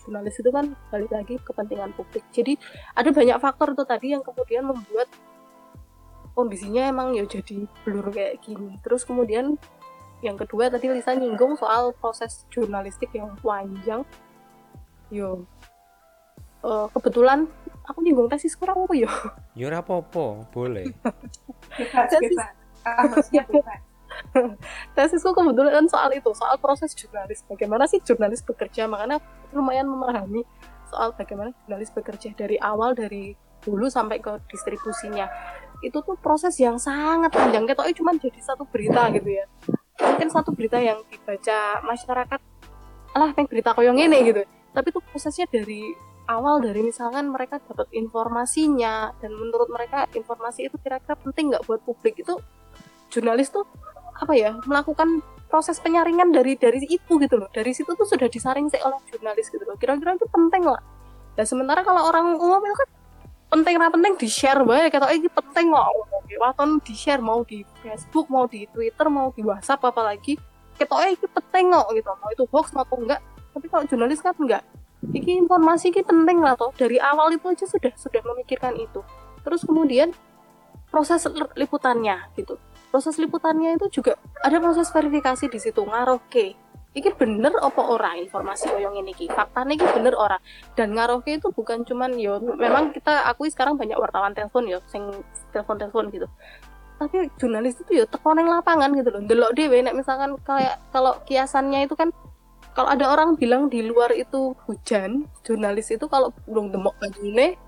jurnalis 0.00 0.38
itu 0.38 0.50
kan 0.54 0.78
balik 0.94 1.10
lagi 1.10 1.34
kepentingan 1.42 1.90
publik. 1.98 2.22
Jadi 2.30 2.54
ada 2.94 3.10
banyak 3.10 3.38
faktor 3.42 3.74
itu 3.74 3.84
tadi 3.84 4.06
yang 4.14 4.22
kemudian 4.22 4.64
membuat 4.70 5.10
kondisinya 6.38 6.86
emang 6.86 7.18
ya 7.18 7.26
jadi 7.26 7.66
blur 7.82 8.14
kayak 8.14 8.38
gini. 8.44 8.78
Terus 8.86 9.02
kemudian 9.02 9.58
yang 10.24 10.38
kedua 10.38 10.72
tadi 10.72 10.88
Lisa 10.88 11.12
nyinggung 11.12 11.58
soal 11.58 11.92
proses 11.96 12.46
jurnalistik 12.54 13.10
yang 13.12 13.34
panjang. 13.42 14.06
Yo, 15.10 15.44
eh, 16.62 16.86
kebetulan 16.94 17.50
aku 17.86 18.02
nyinggung 18.02 18.28
tesis 18.30 18.58
kurang 18.58 18.84
apa 18.86 18.94
yo? 18.94 19.10
ya 19.58 19.70
ora 19.70 19.80
apa-apa 19.80 20.50
boleh 20.50 20.90
bebas. 21.78 22.10
Kamusnya 22.86 23.42
bebas. 23.46 23.85
Tesisku 24.96 25.32
kebetulan 25.32 25.86
soal 25.88 26.10
itu 26.12 26.30
soal 26.32 26.56
proses 26.60 26.92
jurnalis. 26.92 27.42
Bagaimana 27.46 27.84
sih 27.88 28.00
jurnalis 28.02 28.42
bekerja? 28.42 28.88
Makanya 28.88 29.20
lumayan 29.52 29.88
memahami 29.88 30.44
soal 30.88 31.12
bagaimana 31.16 31.52
jurnalis 31.64 31.90
bekerja 31.90 32.32
dari 32.36 32.56
awal 32.60 32.94
dari 32.94 33.34
dulu 33.64 33.90
sampai 33.90 34.22
ke 34.22 34.38
distribusinya. 34.46 35.26
Itu 35.82 36.00
tuh 36.00 36.16
proses 36.16 36.56
yang 36.56 36.78
sangat 36.78 37.34
panjang. 37.34 37.66
Ketoknya 37.66 37.94
cuma 37.98 38.10
jadi 38.16 38.40
satu 38.40 38.64
berita 38.68 39.10
gitu 39.12 39.28
ya. 39.28 39.44
Mungkin 39.96 40.28
satu 40.28 40.52
berita 40.52 40.78
yang 40.78 41.02
dibaca 41.08 41.82
masyarakat 41.82 42.40
alah 43.16 43.32
pengen 43.32 43.48
berita 43.48 43.72
koyong 43.72 43.96
ini 43.96 44.18
gitu. 44.28 44.42
Tapi 44.76 44.92
itu 44.92 45.00
prosesnya 45.00 45.48
dari 45.48 45.80
awal 46.28 46.60
dari 46.60 46.84
misalkan 46.84 47.32
mereka 47.32 47.62
dapat 47.64 47.88
informasinya 47.94 49.14
dan 49.22 49.30
menurut 49.32 49.70
mereka 49.72 50.04
informasi 50.12 50.68
itu 50.68 50.76
kira-kira 50.82 51.16
penting 51.16 51.54
nggak 51.54 51.64
buat 51.64 51.80
publik? 51.82 52.20
Itu 52.20 52.44
jurnalis 53.08 53.48
tuh 53.48 53.64
apa 54.16 54.32
ya 54.32 54.56
melakukan 54.64 55.20
proses 55.46 55.78
penyaringan 55.78 56.34
dari 56.34 56.58
dari 56.58 56.82
itu 56.88 57.12
gitu 57.20 57.34
loh. 57.38 57.48
Dari 57.52 57.70
situ 57.72 57.94
tuh 57.94 58.06
sudah 58.06 58.26
disaring 58.26 58.66
sih 58.68 58.80
oleh 58.82 58.98
jurnalis 59.08 59.48
gitu 59.48 59.62
loh. 59.62 59.78
Kira-kira 59.78 60.18
itu 60.18 60.26
penting 60.28 60.66
lah. 60.66 60.82
Dan 61.38 61.44
sementara 61.46 61.86
kalau 61.86 62.08
orang 62.08 62.34
umum 62.36 62.60
itu 62.64 62.76
kan 62.76 62.88
penting 63.46 63.78
lah 63.78 63.88
penting 63.94 64.18
di 64.18 64.26
share 64.26 64.66
bae 64.66 64.90
kata 64.90 65.12
ini 65.14 65.30
penting 65.30 65.70
kok. 65.70 65.86
Waton 66.36 66.82
di 66.82 66.94
share 66.98 67.22
mau 67.22 67.46
di 67.46 67.62
Facebook 67.80 68.26
mau 68.26 68.50
di 68.50 68.66
Twitter 68.68 69.06
mau 69.06 69.30
di 69.30 69.40
WhatsApp 69.46 69.86
apalagi 69.86 70.34
kata 70.76 70.94
ini 71.14 71.26
penting 71.30 71.64
kok 71.72 71.86
gitu. 71.94 72.10
Mau 72.10 72.30
itu 72.34 72.44
hoax 72.50 72.74
maupun 72.74 73.06
enggak. 73.06 73.22
Tapi 73.54 73.66
kalau 73.70 73.84
jurnalis 73.86 74.20
kan 74.20 74.34
enggak. 74.36 74.66
Ini 75.06 75.46
informasi 75.46 75.94
ini 75.94 76.02
penting 76.02 76.42
lah 76.42 76.58
toh. 76.58 76.74
Dari 76.74 76.98
awal 76.98 77.38
itu 77.38 77.46
aja 77.46 77.64
sudah 77.68 77.94
sudah 77.94 78.20
memikirkan 78.26 78.74
itu. 78.74 79.00
Terus 79.46 79.62
kemudian 79.62 80.10
proses 80.90 81.22
liputannya 81.54 82.30
gitu 82.34 82.58
proses 82.96 83.20
liputannya 83.20 83.76
itu 83.76 84.00
juga 84.00 84.16
ada 84.40 84.56
proses 84.56 84.88
verifikasi 84.88 85.52
di 85.52 85.60
situ 85.60 85.84
ngaruh 85.84 86.16
ke. 86.32 86.56
Iki 86.96 87.12
bener 87.12 87.52
apa 87.60 87.92
ora 87.92 88.16
informasi 88.16 88.72
koyong 88.72 88.96
ini 89.04 89.12
ki 89.12 89.28
faktanya 89.28 89.76
iki 89.76 89.84
bener 89.84 90.16
ora? 90.16 90.40
Dan 90.72 90.96
ngaruh 90.96 91.20
ke 91.20 91.36
itu 91.36 91.52
bukan 91.52 91.84
cuman 91.84 92.16
yo 92.16 92.40
memang 92.40 92.96
kita 92.96 93.28
akui 93.28 93.52
sekarang 93.52 93.76
banyak 93.76 94.00
wartawan 94.00 94.32
telepon 94.32 94.64
yo 94.64 94.80
sing 94.88 95.04
telepon 95.52 95.76
telepon 95.76 96.08
gitu. 96.08 96.24
Tapi 96.96 97.28
jurnalis 97.36 97.76
itu 97.84 98.00
yo 98.00 98.08
teko 98.08 98.32
nang 98.32 98.48
lapangan 98.48 98.88
gitu 98.96 99.12
loh. 99.12 99.20
Delok 99.28 99.52
dhewe 99.52 99.76
nek 99.84 99.92
misalkan 99.92 100.32
kayak 100.40 100.80
kalau 100.88 101.20
kiasannya 101.28 101.84
itu 101.84 101.92
kan 101.92 102.08
kalau 102.72 102.88
ada 102.88 103.12
orang 103.12 103.36
bilang 103.36 103.68
di 103.68 103.84
luar 103.84 104.08
itu 104.16 104.56
hujan 104.64 105.28
jurnalis 105.44 105.92
itu 105.92 106.08
kalau 106.08 106.32
belum 106.48 106.72
demok 106.72 106.96
bajune 106.96 107.60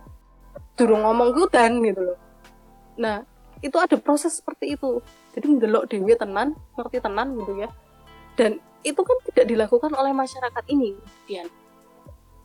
durung 0.73 1.05
ngomong 1.05 1.37
hutan 1.37 1.85
gitu 1.85 2.01
loh. 2.01 2.19
Nah 2.97 3.29
itu 3.61 3.77
ada 3.79 3.97
proses 3.99 4.39
seperti 4.39 4.79
itu. 4.79 5.03
Jadi 5.35 5.47
mendelok 5.47 5.91
dewi 5.91 6.15
tenan 6.15 6.55
ngerti 6.79 6.99
tenan 7.03 7.35
gitu 7.39 7.53
ya. 7.59 7.69
Dan 8.39 8.63
itu 8.87 9.01
kan 9.03 9.17
tidak 9.27 9.47
dilakukan 9.51 9.91
oleh 9.95 10.15
masyarakat 10.15 10.65
ini 10.71 10.95
kemudian 10.95 11.49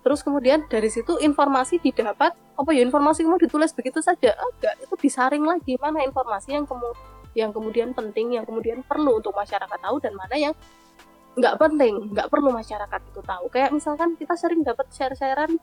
terus 0.04 0.20
kemudian 0.20 0.68
dari 0.68 0.92
situ 0.92 1.16
informasi 1.16 1.80
didapat 1.80 2.36
apa 2.36 2.70
ya 2.76 2.84
informasi 2.84 3.24
mau 3.24 3.40
ditulis 3.40 3.72
begitu 3.72 4.04
saja. 4.04 4.36
Enggak 4.36 4.76
itu 4.84 4.94
disaring 5.00 5.48
lagi 5.48 5.80
mana 5.80 6.04
informasi 6.04 6.60
yang 6.60 6.68
kemu 6.68 6.92
yang 7.34 7.50
kemudian 7.56 7.90
penting 7.96 8.36
yang 8.36 8.46
kemudian 8.46 8.84
perlu 8.84 9.18
untuk 9.18 9.34
masyarakat 9.34 9.80
tahu 9.80 9.98
dan 10.04 10.14
mana 10.14 10.36
yang 10.36 10.54
nggak 11.34 11.56
penting 11.58 12.14
nggak 12.14 12.28
perlu 12.30 12.52
masyarakat 12.52 13.02
itu 13.10 13.22
tahu. 13.24 13.46
Kayak 13.48 13.72
misalkan 13.72 14.20
kita 14.20 14.36
sering 14.36 14.62
dapat 14.62 14.92
share-sharean 14.92 15.56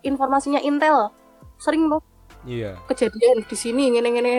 informasinya 0.00 0.64
Intel. 0.64 1.12
Sering 1.60 1.86
loh 1.86 2.00
iya. 2.48 2.80
Kejadian 2.88 3.44
di 3.44 3.56
sini 3.56 3.92
ngene 3.94 4.10
ngene. 4.10 4.34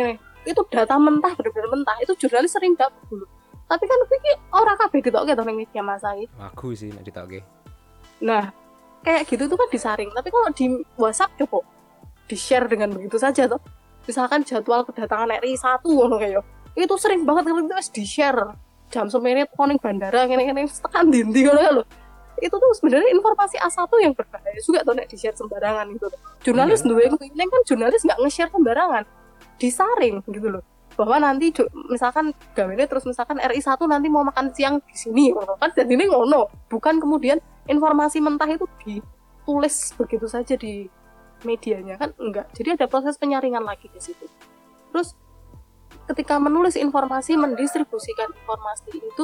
Itu 0.45 0.62
data 0.69 0.95
mentah 0.95 1.34
bener-bener 1.34 1.69
mentah. 1.73 1.97
Itu 2.01 2.13
jurnalis 2.15 2.53
sering 2.53 2.77
dapat 2.77 3.01
dulu 3.10 3.25
tapi 3.65 3.84
kan 3.89 3.97
iki 4.05 4.31
ora 4.53 4.73
kabeh 4.77 5.01
gitu 5.01 5.17
oke 5.17 5.34
ning 5.41 5.58
media 5.58 5.81
massa 5.81 6.13
iki. 6.13 6.29
aku 6.38 6.77
sih 6.77 6.93
nek 6.93 7.01
ditokke. 7.01 7.41
Nah 8.21 8.53
kayak 9.01 9.25
gitu 9.25 9.49
tuh 9.49 9.58
kan 9.58 9.69
disaring. 9.73 10.10
Tapi 10.13 10.29
kalau 10.29 10.49
di 10.53 10.65
WhatsApp 11.01 11.34
coba 11.41 11.65
di 12.25 12.38
share 12.38 12.65
dengan 12.69 12.93
begitu 12.93 13.17
saja 13.17 13.49
tuh 13.49 13.62
misalkan 14.05 14.45
jadwal 14.45 14.86
kedatangan 14.86 15.34
RI 15.41 15.58
satu 15.58 15.89
ngono 15.93 16.17
kayak 16.21 16.45
itu 16.77 16.93
sering 16.97 17.25
banget 17.25 17.49
kalau 17.49 17.62
itu 17.65 17.73
di 17.93 18.03
share 18.05 18.53
jam 18.89 19.10
semenit 19.10 19.49
koning 19.53 19.77
bandara 19.81 20.25
ngene 20.29 20.45
ngene 20.49 20.62
tekan 20.69 21.10
dindi 21.10 21.45
ngono 21.45 21.62
ya 21.62 21.71
loh 21.73 21.86
itu 22.41 22.51
tuh 22.51 22.71
sebenarnya 22.75 23.13
informasi 23.15 23.55
A1 23.62 23.88
yang 24.03 24.13
berbahaya 24.17 24.60
juga 24.62 24.81
tuh 24.81 24.93
nek 24.97 25.08
di 25.10 25.17
share 25.17 25.38
sembarangan 25.38 25.86
gitu 25.93 26.05
jurnalis 26.45 26.81
Iya. 26.81 26.89
duwe 26.89 27.05
kan 27.45 27.62
jurnalis 27.65 28.01
nggak 28.05 28.19
nge-share 28.25 28.51
sembarangan 28.53 29.03
disaring 29.61 30.23
gitu 30.27 30.47
loh. 30.49 30.63
Bahwa 30.95 31.19
nanti 31.19 31.51
misalkan 31.91 32.31
gawene 32.55 32.87
terus 32.87 33.03
misalkan 33.03 33.35
RI 33.39 33.59
1 33.59 33.75
nanti 33.87 34.07
mau 34.07 34.23
makan 34.23 34.55
siang 34.55 34.79
di 34.79 34.95
sini 34.95 35.35
kan? 35.35 35.69
Jadi 35.75 35.91
ini 35.91 36.07
ngono. 36.07 36.47
Bukan 36.71 37.03
kemudian 37.03 37.43
informasi 37.67 38.23
mentah 38.23 38.47
itu 38.47 38.63
ditulis 38.87 39.91
begitu 39.99 40.25
saja 40.31 40.55
di 40.55 40.87
medianya 41.43 41.99
kan? 41.99 42.15
Enggak. 42.15 42.47
Jadi 42.55 42.79
ada 42.79 42.85
proses 42.87 43.19
penyaringan 43.19 43.63
lagi 43.67 43.91
di 43.91 43.99
situ. 43.99 44.23
Terus 44.95 45.11
ketika 46.07 46.39
menulis 46.39 46.79
informasi 46.79 47.35
mendistribusikan 47.35 48.29
informasi 48.31 48.93
itu 48.95 49.23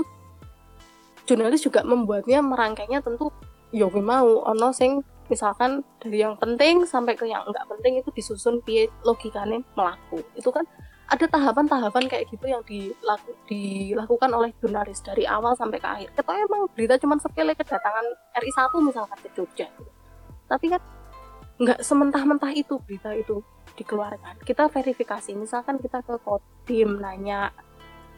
jurnalis 1.30 1.62
juga 1.62 1.86
membuatnya 1.86 2.41
merangkainya 2.41 3.06
tentu 3.06 3.30
gue 3.72 4.04
mau 4.04 4.44
ono 4.44 4.74
sing 4.76 5.00
misalkan 5.32 5.88
dari 6.04 6.20
yang 6.20 6.36
penting 6.36 6.84
sampai 6.84 7.15
ke 7.15 7.24
yang 7.24 7.48
enggak 7.48 7.63
penting 7.72 8.04
itu 8.04 8.12
disusun 8.12 8.60
piye 8.60 8.91
logikanya 9.08 9.63
melaku 9.80 10.20
itu 10.36 10.52
kan 10.52 10.67
ada 11.12 11.28
tahapan-tahapan 11.28 12.08
kayak 12.08 12.24
gitu 12.32 12.48
yang 12.48 12.63
dilaku, 12.63 13.36
dilakukan 13.52 14.32
oleh 14.32 14.56
jurnalis 14.63 15.04
dari 15.04 15.28
awal 15.28 15.52
sampai 15.60 15.76
ke 15.76 15.84
akhir. 15.84 16.10
Kita 16.15 16.32
emang 16.39 16.72
berita 16.72 16.96
cuma 17.04 17.20
sepele 17.20 17.52
kedatangan 17.52 18.06
RI 18.39 18.52
1 18.56 18.80
misalkan 18.80 19.20
ke 19.20 19.30
Jogja. 19.36 19.67
Tapi 20.48 20.72
kan 20.72 20.80
nggak 21.60 21.84
sementah-mentah 21.84 22.56
itu 22.56 22.80
berita 22.80 23.12
itu 23.12 23.44
dikeluarkan. 23.76 24.39
Kita 24.48 24.72
verifikasi, 24.72 25.36
misalkan 25.36 25.84
kita 25.84 26.00
ke 26.00 26.15
Kodim 26.24 27.04
nanya, 27.04 27.52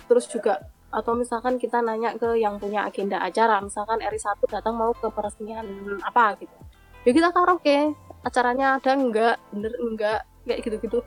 terus 0.05 0.29
juga 0.29 0.61
atau 0.93 1.17
misalkan 1.17 1.57
kita 1.57 1.81
nanya 1.81 2.13
ke 2.13 2.37
yang 2.37 2.61
punya 2.61 2.85
agenda 2.85 3.17
acara, 3.25 3.57
misalkan 3.57 4.05
RI 4.05 4.21
1 4.21 4.37
datang 4.45 4.77
mau 4.77 4.93
ke 4.93 5.09
peresmian 5.09 5.65
apa 6.05 6.37
gitu. 6.37 6.53
Ya 7.03 7.11
kita 7.11 7.35
karaoke, 7.35 7.91
acaranya 8.23 8.79
ada 8.79 8.95
enggak, 8.95 9.35
bener 9.51 9.75
enggak, 9.75 10.23
kayak 10.47 10.59
gitu-gitu. 10.63 10.99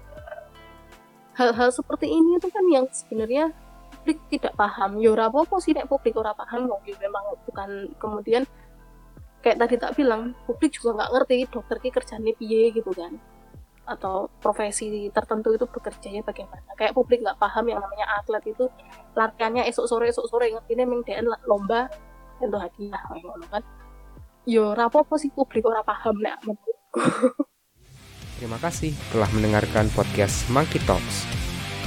Hal-hal 1.37 1.73
seperti 1.73 2.09
ini 2.09 2.37
itu 2.37 2.49
kan 2.53 2.65
yang 2.69 2.85
sebenarnya 2.93 3.53
publik 4.05 4.21
tidak 4.29 4.53
paham. 4.61 5.01
Ya 5.01 5.17
ora 5.17 5.33
apa 5.33 5.57
sih 5.57 5.73
nek 5.73 5.89
publik 5.89 6.17
ora 6.21 6.37
paham 6.37 6.69
kok 6.69 6.85
ya 6.85 6.97
memang 7.01 7.25
bukan 7.49 7.91
kemudian 7.97 8.45
kayak 9.41 9.57
tadi 9.57 9.75
tak 9.81 9.97
bilang 9.97 10.37
publik 10.45 10.73
juga 10.77 11.01
nggak 11.01 11.11
ngerti 11.13 11.37
dokter 11.49 11.77
ki 11.81 11.91
kerjanya 11.93 12.33
piye 12.37 12.77
gitu 12.77 12.93
kan. 12.93 13.17
Atau 13.89 14.29
profesi 14.41 15.09
tertentu 15.13 15.57
itu 15.57 15.65
bekerjanya 15.65 16.21
bagaimana. 16.23 16.77
Kayak 16.77 16.93
publik 16.93 17.25
nggak 17.25 17.41
paham 17.41 17.73
yang 17.73 17.81
namanya 17.81 18.21
atlet 18.21 18.45
itu 18.53 18.69
latihannya 19.17 19.65
esok 19.69 19.89
sore 19.89 20.13
esok 20.13 20.29
sore 20.29 20.53
memang 20.53 21.01
DN 21.09 21.27
lomba 21.49 21.89
untuk 22.37 22.61
hadiah 22.61 23.01
kan 23.49 23.65
yo 24.47 24.79
rapopo 24.79 25.19
sih 25.19 25.35
publik 25.35 25.67
ora 25.67 25.83
paham 25.83 26.23
nek 26.23 26.39
menurutku 26.47 27.03
Terima 28.37 28.61
kasih 28.61 28.93
telah 29.09 29.33
mendengarkan 29.33 29.89
podcast 29.97 30.45
Monkey 30.53 30.77
Talks. 30.85 31.25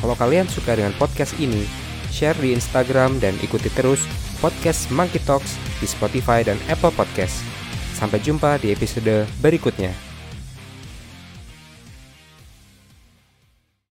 Kalau 0.01 0.17
kalian 0.17 0.49
suka 0.49 0.73
dengan 0.73 0.89
podcast 0.97 1.37
ini, 1.37 1.61
share 2.09 2.33
di 2.41 2.57
Instagram 2.57 3.21
dan 3.21 3.37
ikuti 3.45 3.69
terus 3.69 4.01
podcast 4.41 4.89
Monkey 4.89 5.21
Talks 5.29 5.61
di 5.77 5.85
Spotify 5.85 6.41
dan 6.41 6.57
Apple 6.65 6.89
Podcast. 6.97 7.45
Sampai 7.93 8.17
jumpa 8.25 8.57
di 8.57 8.73
episode 8.73 9.29
berikutnya. 9.45 10.08